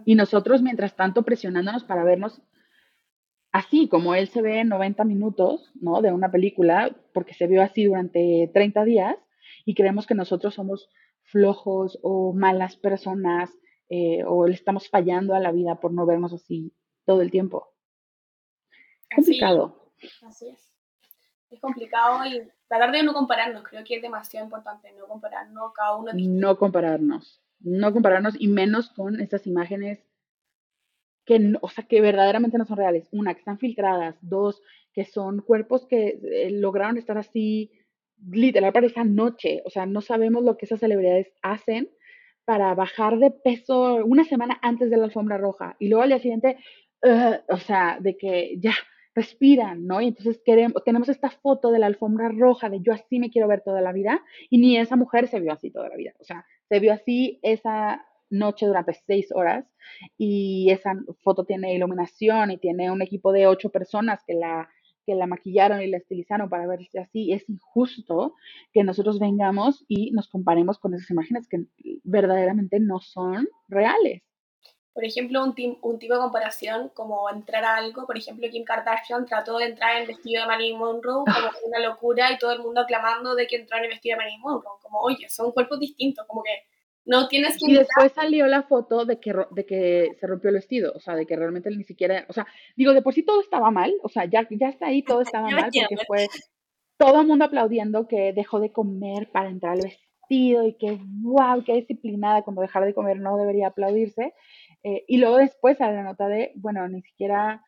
y 0.06 0.16
nosotros, 0.16 0.62
mientras 0.62 0.96
tanto, 0.96 1.24
presionándonos 1.24 1.84
para 1.84 2.04
vernos 2.04 2.42
así, 3.52 3.88
como 3.88 4.16
él 4.16 4.28
se 4.28 4.42
ve 4.42 4.60
en 4.60 4.70
90 4.70 5.04
minutos, 5.06 5.72
¿no? 5.76 6.02
De 6.02 6.12
una 6.12 6.32
película, 6.32 6.96
porque 7.14 7.34
se 7.34 7.48
vio 7.48 7.62
así 7.62 7.86
durante 7.86 8.50
30 8.54 8.84
días, 8.84 9.16
y 9.64 9.76
creemos 9.76 10.08
que 10.08 10.16
nosotros 10.16 10.54
somos 10.56 10.90
flojos 11.24 11.98
o 12.04 12.34
malas 12.34 12.76
personas, 12.76 13.50
eh, 13.90 14.24
o 14.26 14.48
le 14.48 14.54
estamos 14.54 14.90
fallando 14.90 15.36
a 15.36 15.40
la 15.40 15.52
vida 15.52 15.80
por 15.80 15.94
no 15.94 16.06
vernos 16.06 16.34
así 16.34 16.74
todo 17.06 17.22
el 17.22 17.32
tiempo. 17.32 17.74
Es 19.10 19.16
complicado. 19.16 19.92
Así 20.24 20.50
es. 20.50 20.74
Es 21.50 21.60
complicado 21.60 22.26
y 22.26 22.48
tratar 22.68 22.92
de 22.92 23.04
no 23.04 23.14
compararnos, 23.14 23.64
creo 23.64 23.84
que 23.84 23.96
es 23.96 24.02
demasiado 24.02 24.46
importante 24.46 24.92
no 24.94 25.08
compararnos, 25.08 25.72
cada 25.74 25.96
uno. 25.96 26.12
No 26.14 26.58
compararnos 26.58 27.42
no 27.66 27.92
compararnos 27.92 28.36
y 28.40 28.48
menos 28.48 28.90
con 28.92 29.20
estas 29.20 29.48
imágenes 29.48 30.00
que, 31.26 31.54
o 31.62 31.70
sea, 31.70 31.86
que 31.86 32.02
verdaderamente 32.02 32.58
no 32.58 32.66
son 32.66 32.78
reales. 32.78 33.08
Una, 33.12 33.34
que 33.34 33.40
están 33.40 33.58
filtradas. 33.58 34.16
Dos, 34.22 34.62
que 34.94 35.06
son 35.06 35.42
cuerpos 35.42 35.88
que 35.88 36.20
eh, 36.24 36.52
lograron 36.52 36.98
estar 36.98 37.18
así 37.18 37.72
literal 38.30 38.72
para 38.72 38.86
esa 38.86 39.04
noche. 39.04 39.64
O 39.66 39.72
sea, 39.72 39.88
no 39.88 40.02
sabemos 40.02 40.44
lo 40.44 40.58
que 40.58 40.66
esas 40.66 40.80
celebridades 40.80 41.34
hacen 41.42 41.90
para 42.46 42.76
bajar 42.76 43.18
de 43.18 43.32
peso 43.32 44.06
una 44.06 44.24
semana 44.24 44.60
antes 44.62 44.92
de 44.92 44.98
la 44.98 45.06
alfombra 45.06 45.40
roja. 45.40 45.76
Y 45.80 45.88
luego 45.88 46.04
al 46.04 46.10
día 46.10 46.20
siguiente, 46.20 46.58
o 47.50 47.58
sea, 47.58 47.98
de 48.00 48.18
que 48.18 48.58
ya 48.60 48.74
respiran, 49.16 49.86
¿no? 49.86 50.02
Y 50.02 50.08
entonces 50.10 50.42
queremos, 50.46 50.84
tenemos 50.84 51.08
esta 51.10 51.30
foto 51.30 51.72
de 51.72 51.80
la 51.80 51.88
alfombra 51.88 52.30
roja 52.30 52.70
de 52.70 52.82
yo 52.82 52.94
así 52.94 53.18
me 53.20 53.30
quiero 53.30 53.48
ver 53.48 53.62
toda 53.62 53.82
la 53.82 53.94
vida 53.94 54.22
y 54.50 54.58
ni 54.58 54.78
esa 54.78 54.98
mujer 54.98 55.28
se 55.30 55.40
vio 55.40 55.54
así 55.54 55.72
toda 55.72 55.90
la 55.90 55.96
vida. 55.96 56.14
O 56.20 56.26
sea, 56.26 56.46
se 56.68 56.80
vio 56.80 56.94
así 56.94 57.40
esa 57.42 58.06
noche 58.30 58.66
durante 58.66 58.94
seis 58.94 59.32
horas 59.34 59.66
y 60.18 60.70
esa 60.70 60.96
foto 61.24 61.46
tiene 61.46 61.74
iluminación 61.74 62.52
y 62.52 62.58
tiene 62.58 62.92
un 62.92 63.02
equipo 63.02 63.32
de 63.32 63.48
ocho 63.48 63.70
personas 63.70 64.22
que 64.28 64.34
la, 64.34 64.70
que 65.06 65.16
la 65.16 65.28
maquillaron 65.28 65.82
y 65.82 65.88
la 65.88 65.98
estilizaron 65.98 66.50
para 66.50 66.68
verse 66.68 67.00
así. 67.00 67.32
Es 67.32 67.48
injusto 67.50 68.34
que 68.74 68.84
nosotros 68.84 69.20
vengamos 69.20 69.86
y 69.88 70.12
nos 70.12 70.28
comparemos 70.28 70.78
con 70.80 70.94
esas 70.94 71.10
imágenes 71.10 71.48
que 71.48 71.66
verdaderamente 72.04 72.80
no 72.82 73.00
son 73.00 73.48
reales. 73.70 74.24
Por 74.96 75.04
ejemplo, 75.04 75.44
un, 75.44 75.54
un 75.82 76.00
tipo 76.00 76.14
de 76.14 76.22
comparación 76.22 76.90
como 76.94 77.30
entrar 77.30 77.66
a 77.66 77.76
algo, 77.76 78.06
por 78.08 78.18
ejemplo, 78.18 78.50
Kim 78.50 78.64
Kardashian 78.64 79.26
trató 79.26 79.58
de 79.58 79.66
entrar 79.66 79.98
en 79.98 80.04
el 80.04 80.08
vestido 80.08 80.42
de 80.42 80.48
Marilyn 80.48 80.78
Monroe 80.78 81.26
como 81.26 81.50
una 81.66 81.80
locura 81.80 82.32
y 82.32 82.38
todo 82.38 82.54
el 82.54 82.60
mundo 82.60 82.80
aclamando 82.80 83.36
de 83.36 83.46
que 83.46 83.58
entró 83.58 83.78
en 83.78 83.84
el 83.84 83.90
vestido 83.90 84.14
de 84.14 84.24
Marilyn 84.24 84.40
Monroe, 84.40 84.80
como, 84.82 85.00
oye, 85.02 85.28
son 85.28 85.52
cuerpos 85.52 85.82
distintos, 85.82 86.26
como 86.26 86.42
que 86.44 86.52
no 87.04 87.28
tienes 87.28 87.58
que... 87.60 87.72
Y 87.72 87.76
después 87.76 88.14
salió 88.14 88.48
la 88.48 88.64
foto 88.64 89.04
de 89.04 89.20
que, 89.20 89.34
de 89.52 89.66
que 89.66 90.16
se 90.18 90.28
rompió 90.28 90.50
el 90.50 90.56
vestido, 90.56 90.94
o 90.96 91.00
sea, 91.02 91.16
de 91.16 91.26
que 91.26 91.36
realmente 91.36 91.70
ni 91.72 91.84
siquiera, 91.84 92.26
o 92.30 92.34
sea, 92.34 92.48
digo, 92.78 92.94
de 92.94 93.02
por 93.02 93.14
sí 93.14 93.24
todo 93.24 93.42
estaba 93.42 93.72
mal, 93.72 93.94
o 94.02 94.08
sea, 94.08 94.24
ya, 94.24 94.48
ya 94.50 94.70
está 94.70 94.88
ahí, 94.88 95.04
todo 95.04 95.20
estaba 95.20 95.50
mal, 95.50 95.72
porque 95.74 96.06
fue 96.08 96.28
todo 96.98 97.20
el 97.20 97.28
mundo 97.28 97.44
aplaudiendo 97.44 98.08
que 98.08 98.32
dejó 98.34 98.62
de 98.62 98.72
comer 98.72 99.30
para 99.30 99.50
entrar 99.50 99.74
al 99.74 99.82
vestido 99.82 100.66
y 100.66 100.74
que, 100.74 100.98
wow, 101.22 101.64
qué 101.64 101.74
disciplinada, 101.74 102.42
cuando 102.44 102.62
dejar 102.62 102.86
de 102.86 102.94
comer 102.94 103.20
no 103.20 103.38
debería 103.38 103.68
aplaudirse. 103.68 104.34
Eh, 104.86 105.04
y 105.08 105.18
luego 105.18 105.38
después 105.38 105.82
a 105.82 105.92
la 105.92 106.04
nota 106.04 106.28
de, 106.28 106.52
bueno, 106.58 106.88
ni 106.88 107.02
siquiera, 107.02 107.64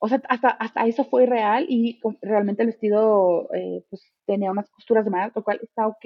o 0.00 0.08
sea, 0.08 0.20
hasta, 0.28 0.48
hasta 0.48 0.86
eso 0.86 1.04
fue 1.04 1.24
real 1.24 1.66
y 1.68 2.00
realmente 2.20 2.62
el 2.62 2.70
vestido 2.70 3.48
eh, 3.54 3.84
pues 3.88 4.12
tenía 4.26 4.50
unas 4.50 4.68
costuras 4.70 5.06
mal, 5.06 5.30
lo 5.36 5.44
cual 5.44 5.60
está 5.62 5.86
ok. 5.86 6.04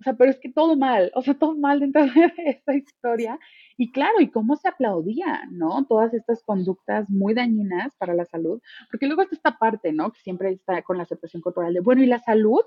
O 0.00 0.02
sea, 0.02 0.14
pero 0.14 0.30
es 0.30 0.40
que 0.40 0.50
todo 0.50 0.76
mal, 0.76 1.12
o 1.14 1.20
sea, 1.20 1.34
todo 1.34 1.54
mal 1.56 1.80
dentro 1.80 2.02
de 2.06 2.32
esta 2.46 2.74
historia. 2.74 3.38
Y 3.76 3.92
claro, 3.92 4.18
y 4.20 4.30
cómo 4.30 4.56
se 4.56 4.68
aplaudía, 4.68 5.42
¿no? 5.50 5.84
Todas 5.86 6.14
estas 6.14 6.42
conductas 6.42 7.10
muy 7.10 7.34
dañinas 7.34 7.94
para 7.96 8.14
la 8.14 8.24
salud, 8.24 8.62
porque 8.90 9.06
luego 9.06 9.22
está 9.22 9.36
esta 9.36 9.58
parte, 9.58 9.92
¿no? 9.92 10.10
Que 10.10 10.20
siempre 10.20 10.52
está 10.52 10.80
con 10.82 10.96
la 10.96 11.02
aceptación 11.02 11.42
corporal 11.42 11.74
de, 11.74 11.80
bueno, 11.80 12.02
¿y 12.02 12.06
la 12.06 12.20
salud? 12.20 12.62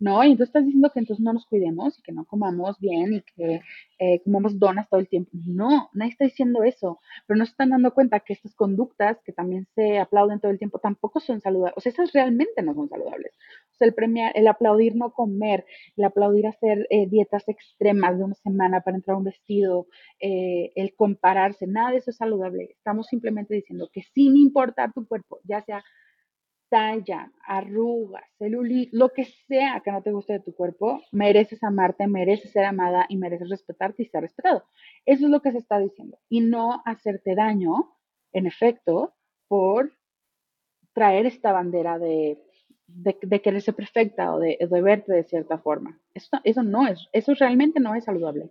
¿No? 0.00 0.24
Y 0.24 0.32
entonces 0.32 0.48
estás 0.48 0.64
diciendo 0.64 0.90
que 0.92 0.98
entonces 1.00 1.22
no 1.22 1.32
nos 1.34 1.46
cuidemos 1.46 1.98
y 1.98 2.02
que 2.02 2.12
no 2.12 2.24
comamos 2.24 2.80
bien 2.80 3.12
y 3.14 3.22
que 3.22 3.60
eh, 3.98 4.22
comamos 4.24 4.58
donas 4.58 4.88
todo 4.88 4.98
el 4.98 5.08
tiempo. 5.08 5.30
No, 5.32 5.90
nadie 5.92 6.12
está 6.12 6.24
diciendo 6.24 6.64
eso, 6.64 7.00
pero 7.26 7.38
no 7.38 7.44
se 7.44 7.50
están 7.52 7.70
dando 7.70 7.92
cuenta 7.92 8.20
que 8.20 8.32
estas 8.32 8.54
conductas 8.54 9.18
que 9.24 9.32
también 9.32 9.68
se 9.74 9.98
aplauden 9.98 10.40
todo 10.40 10.50
el 10.50 10.58
tiempo 10.58 10.78
tampoco 10.78 11.20
son 11.20 11.40
saludables. 11.40 11.74
O 11.76 11.80
sea, 11.80 11.92
esas 11.92 12.12
realmente 12.12 12.62
no 12.62 12.74
son 12.74 12.88
saludables. 12.88 13.32
O 13.72 13.76
sea, 13.76 13.88
el 13.88 13.94
premiar, 13.94 14.32
el 14.34 14.48
aplaudir 14.48 14.96
no 14.96 15.12
comer, 15.12 15.66
el 15.96 16.04
aplaudir 16.04 16.46
hacer 16.46 16.86
eh, 16.88 17.06
dietas 17.06 17.46
extremas 17.48 18.16
de 18.16 18.24
una 18.24 18.34
semana 18.36 18.80
para 18.80 18.96
entrar 18.96 19.14
a 19.16 19.18
un 19.18 19.24
vestido, 19.24 19.86
eh, 20.18 20.72
el 20.76 20.94
compararse, 20.94 21.66
nada 21.66 21.90
de 21.90 21.98
eso 21.98 22.10
es 22.10 22.16
saludable. 22.16 22.70
Estamos 22.72 23.06
simplemente 23.06 23.54
diciendo 23.54 23.90
que 23.92 24.02
sin 24.14 24.36
importar 24.36 24.94
tu 24.94 25.06
cuerpo, 25.06 25.40
ya 25.44 25.60
sea 25.60 25.84
talla, 26.70 27.30
arrugas, 27.46 28.24
celulitis, 28.38 28.94
lo 28.94 29.10
que 29.10 29.24
sea 29.24 29.82
que 29.84 29.92
no 29.92 30.02
te 30.02 30.12
guste 30.12 30.34
de 30.34 30.40
tu 30.40 30.54
cuerpo, 30.54 31.02
mereces 31.12 31.62
amarte, 31.62 32.06
mereces 32.06 32.52
ser 32.52 32.64
amada 32.64 33.04
y 33.08 33.16
mereces 33.18 33.50
respetarte 33.50 34.02
y 34.02 34.06
ser 34.06 34.22
respetado. 34.22 34.64
Eso 35.04 35.26
es 35.26 35.30
lo 35.30 35.42
que 35.42 35.52
se 35.52 35.58
está 35.58 35.78
diciendo. 35.78 36.18
Y 36.28 36.40
no 36.40 36.82
hacerte 36.86 37.34
daño, 37.34 37.96
en 38.32 38.46
efecto, 38.46 39.14
por 39.48 39.92
traer 40.94 41.26
esta 41.26 41.52
bandera 41.52 41.98
de, 41.98 42.38
de, 42.86 43.42
querer 43.42 43.60
ser 43.60 43.74
perfecta 43.74 44.32
o 44.32 44.38
de, 44.38 44.56
de, 44.60 44.82
verte 44.82 45.12
de 45.12 45.24
cierta 45.24 45.58
forma. 45.58 46.00
Eso, 46.14 46.38
eso 46.44 46.62
no 46.62 46.86
es, 46.86 47.08
eso 47.12 47.34
realmente 47.34 47.80
no 47.80 47.94
es 47.94 48.04
saludable. 48.04 48.50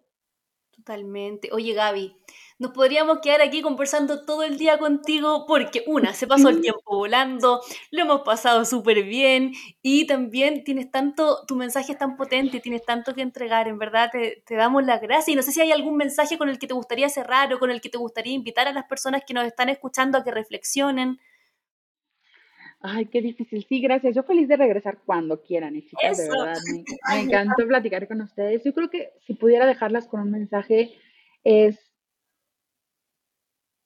Totalmente. 0.72 1.50
Oye, 1.52 1.74
Gaby, 1.74 2.16
nos 2.60 2.72
podríamos 2.72 3.19
quedar 3.19 3.41
aquí 3.41 3.62
conversando 3.62 4.26
todo 4.26 4.43
el 4.43 4.58
día 4.58 4.78
contigo 4.78 5.45
porque, 5.48 5.84
una, 5.88 6.13
se 6.13 6.28
pasó 6.28 6.50
el 6.50 6.60
tiempo 6.60 6.82
volando, 6.98 7.62
lo 7.89 8.02
hemos 8.02 8.22
pasado 8.22 8.65
súper 8.65 9.04
bien 9.04 9.54
y 9.82 10.06
también 10.06 10.65
tienes 10.65 10.91
tanto, 10.91 11.45
tu 11.48 11.56
mensaje 11.56 11.93
es 11.93 11.98
tan 11.98 12.17
potente, 12.17 12.60
tienes 12.60 12.84
tanto 12.84 13.15
que 13.15 13.22
entregar, 13.22 13.69
en 13.69 13.80
verdad 13.80 14.10
te, 14.12 14.43
te 14.45 14.56
damos 14.56 14.84
las 14.86 15.02
gracias 15.02 15.30
y 15.30 15.36
no 15.36 15.41
sé 15.41 15.54
si 15.54 15.62
hay 15.62 15.72
algún 15.72 15.95
mensaje 15.95 16.38
con 16.38 16.50
el 16.50 16.60
que 16.60 16.67
te 16.67 16.74
gustaría 16.74 17.08
cerrar 17.08 17.54
o 17.54 17.60
con 17.60 17.72
el 17.72 17.80
que 17.80 17.89
te 17.89 17.98
gustaría 17.98 18.34
invitar 18.34 18.67
a 18.67 18.74
las 18.74 18.86
personas 18.86 19.24
que 19.26 19.34
nos 19.34 19.45
están 19.45 19.69
escuchando 19.69 20.17
a 20.17 20.24
que 20.26 20.32
reflexionen. 20.32 21.17
Ay, 22.82 23.06
qué 23.08 23.22
difícil. 23.22 23.65
Sí, 23.67 23.82
gracias. 23.82 24.15
Yo 24.15 24.24
feliz 24.24 24.48
de 24.48 24.58
regresar 24.58 25.00
cuando 25.06 25.41
quieran, 25.41 25.76
y 25.76 25.86
chicas, 25.86 26.17
de 26.17 26.30
verdad. 26.30 26.58
Me, 26.74 26.84
me 27.15 27.22
encanta 27.22 27.65
platicar 27.65 28.08
con 28.08 28.22
ustedes. 28.22 28.63
Yo 28.63 28.74
creo 28.74 28.89
que 28.89 29.12
si 29.26 29.34
pudiera 29.34 29.65
dejarlas 29.65 30.08
con 30.08 30.22
un 30.22 30.32
mensaje 30.32 30.93
es 31.43 31.88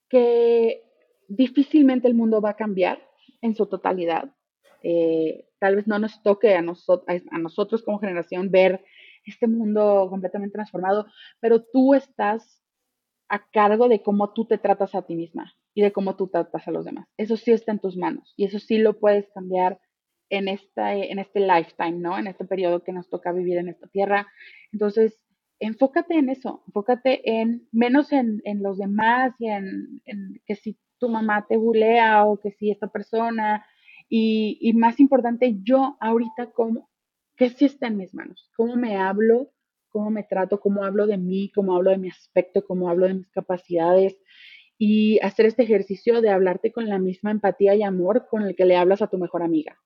que 0.08 0.82
difícilmente 1.28 2.08
el 2.08 2.14
mundo 2.14 2.40
va 2.40 2.50
a 2.50 2.56
cambiar 2.56 2.98
en 3.40 3.54
su 3.54 3.66
totalidad. 3.66 4.34
Eh, 4.82 5.48
tal 5.58 5.76
vez 5.76 5.86
no 5.86 5.98
nos 5.98 6.22
toque 6.22 6.54
a, 6.54 6.58
a 6.58 7.38
nosotros 7.38 7.82
como 7.82 7.98
generación 7.98 8.50
ver 8.50 8.84
este 9.24 9.46
mundo 9.46 10.06
completamente 10.10 10.54
transformado, 10.54 11.06
pero 11.40 11.62
tú 11.62 11.94
estás 11.94 12.62
a 13.28 13.50
cargo 13.50 13.88
de 13.88 14.02
cómo 14.02 14.32
tú 14.32 14.44
te 14.44 14.58
tratas 14.58 14.94
a 14.94 15.02
ti 15.02 15.14
misma 15.14 15.54
y 15.74 15.82
de 15.82 15.92
cómo 15.92 16.16
tú 16.16 16.28
tratas 16.28 16.68
a 16.68 16.70
los 16.70 16.84
demás. 16.84 17.08
Eso 17.16 17.36
sí 17.36 17.52
está 17.52 17.72
en 17.72 17.78
tus 17.78 17.96
manos 17.96 18.34
y 18.36 18.44
eso 18.44 18.58
sí 18.58 18.78
lo 18.78 18.98
puedes 18.98 19.28
cambiar 19.32 19.80
en, 20.30 20.48
esta, 20.48 20.94
en 20.94 21.18
este 21.18 21.40
lifetime, 21.40 21.98
¿no? 21.98 22.18
En 22.18 22.26
este 22.26 22.44
periodo 22.44 22.82
que 22.82 22.92
nos 22.92 23.08
toca 23.08 23.32
vivir 23.32 23.58
en 23.58 23.68
esta 23.68 23.86
tierra. 23.88 24.26
Entonces, 24.72 25.18
enfócate 25.60 26.14
en 26.14 26.28
eso, 26.28 26.62
enfócate 26.66 27.40
en 27.40 27.68
menos 27.72 28.12
en, 28.12 28.42
los 28.60 28.78
demás 28.78 29.34
y 29.38 29.48
en, 29.48 30.02
que 30.46 30.56
si 30.56 30.78
tu 30.98 31.08
mamá 31.08 31.46
te 31.48 31.56
bulea 31.56 32.24
o 32.24 32.38
que 32.38 32.50
si 32.52 32.70
esta 32.70 32.88
persona 32.88 33.64
y, 34.08 34.58
y 34.60 34.72
más 34.74 35.00
importante, 35.00 35.56
yo 35.62 35.96
ahorita 36.00 36.50
cómo, 36.52 36.90
¿qué 37.36 37.50
sí 37.50 37.64
está 37.66 37.86
en 37.86 37.96
mis 37.96 38.14
manos? 38.14 38.50
¿Cómo 38.56 38.76
me 38.76 38.96
hablo? 38.96 39.50
¿Cómo 39.88 40.10
me 40.10 40.24
trato? 40.24 40.60
¿Cómo 40.60 40.84
hablo 40.84 41.06
de 41.06 41.18
mí? 41.18 41.52
¿Cómo 41.54 41.76
hablo 41.76 41.90
de 41.90 41.98
mi 41.98 42.08
aspecto? 42.08 42.64
¿Cómo 42.64 42.90
hablo 42.90 43.06
de 43.06 43.14
mis 43.14 43.30
capacidades? 43.30 44.18
Y 44.76 45.20
hacer 45.20 45.46
este 45.46 45.62
ejercicio 45.62 46.20
de 46.20 46.30
hablarte 46.30 46.72
con 46.72 46.88
la 46.88 46.98
misma 46.98 47.30
empatía 47.30 47.76
y 47.76 47.82
amor 47.84 48.26
con 48.28 48.42
el 48.42 48.56
que 48.56 48.64
le 48.64 48.76
hablas 48.76 49.02
a 49.02 49.06
tu 49.06 49.18
mejor 49.18 49.42
amiga. 49.42 49.78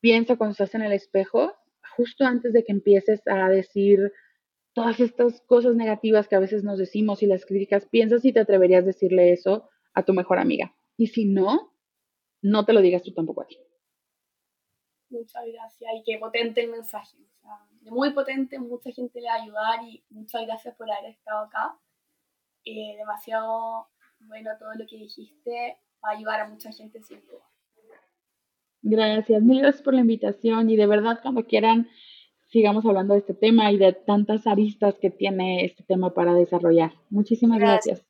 Piensa 0.00 0.36
cuando 0.36 0.52
estás 0.52 0.74
en 0.74 0.82
el 0.82 0.92
espejo, 0.92 1.54
justo 1.96 2.24
antes 2.24 2.52
de 2.52 2.62
que 2.62 2.72
empieces 2.72 3.22
a 3.26 3.48
decir 3.48 4.12
todas 4.72 5.00
estas 5.00 5.40
cosas 5.42 5.74
negativas 5.74 6.28
que 6.28 6.36
a 6.36 6.40
veces 6.40 6.64
nos 6.64 6.78
decimos 6.78 7.22
y 7.22 7.26
las 7.26 7.44
críticas, 7.44 7.86
piensa 7.86 8.18
si 8.18 8.32
te 8.32 8.40
atreverías 8.40 8.84
a 8.84 8.86
decirle 8.86 9.32
eso 9.32 9.68
a 9.94 10.04
tu 10.04 10.12
mejor 10.12 10.38
amiga. 10.38 10.74
Y 10.96 11.08
si 11.08 11.24
no, 11.24 11.72
no 12.42 12.64
te 12.64 12.72
lo 12.72 12.80
digas 12.80 13.02
tú 13.02 13.12
tampoco 13.12 13.42
a 13.42 13.46
ti. 13.46 13.58
Muchas 15.10 15.42
gracias 15.52 15.90
y 15.96 16.02
qué 16.04 16.18
potente 16.18 16.62
el 16.62 16.70
mensaje. 16.70 17.16
muy 17.82 18.12
potente, 18.12 18.58
mucha 18.58 18.92
gente 18.92 19.20
le 19.20 19.26
va 19.26 19.34
a 19.34 19.42
ayudar 19.42 19.84
y 19.84 20.04
muchas 20.10 20.42
gracias 20.46 20.76
por 20.76 20.90
haber 20.90 21.10
estado 21.10 21.46
acá. 21.46 21.78
Eh, 22.64 22.94
demasiado 22.96 23.88
bueno 24.20 24.50
todo 24.58 24.74
lo 24.74 24.86
que 24.86 24.96
dijiste, 24.96 25.78
va 26.04 26.10
a 26.10 26.16
ayudar 26.16 26.40
a 26.40 26.48
mucha 26.48 26.70
gente 26.70 27.02
sin 27.02 27.20
duda. 27.26 27.44
Gracias, 28.82 29.42
mil 29.42 29.60
gracias 29.60 29.82
por 29.82 29.94
la 29.94 30.00
invitación 30.00 30.70
y 30.70 30.76
de 30.76 30.86
verdad 30.86 31.18
cuando 31.22 31.44
quieran 31.44 31.88
sigamos 32.50 32.84
hablando 32.84 33.14
de 33.14 33.20
este 33.20 33.34
tema 33.34 33.70
y 33.70 33.78
de 33.78 33.92
tantas 33.92 34.46
aristas 34.46 34.94
que 35.00 35.10
tiene 35.10 35.64
este 35.64 35.84
tema 35.84 36.12
para 36.12 36.34
desarrollar. 36.34 36.92
Muchísimas 37.08 37.58
gracias. 37.58 38.04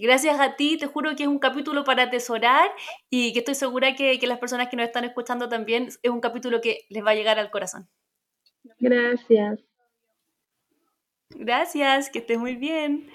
Gracias, 0.00 0.40
a 0.40 0.56
ti, 0.56 0.78
te 0.78 0.86
juro 0.86 1.14
que 1.14 1.24
es 1.24 1.28
un 1.28 1.38
capítulo 1.38 1.84
para 1.84 2.04
atesorar 2.04 2.70
y 3.10 3.32
que 3.32 3.40
estoy 3.40 3.54
segura 3.54 3.94
que, 3.94 4.18
que 4.18 4.26
las 4.26 4.38
personas 4.38 4.68
que 4.68 4.76
nos 4.76 4.86
están 4.86 5.04
escuchando 5.04 5.48
también 5.48 5.88
es 6.02 6.10
un 6.10 6.20
capítulo 6.20 6.60
que 6.60 6.86
les 6.88 7.04
va 7.04 7.10
a 7.10 7.14
llegar 7.14 7.38
al 7.38 7.50
corazón. 7.50 7.88
Gracias. 8.78 9.60
Gracias, 11.30 12.10
que 12.10 12.20
estés 12.20 12.38
muy 12.38 12.56
bien. 12.56 13.08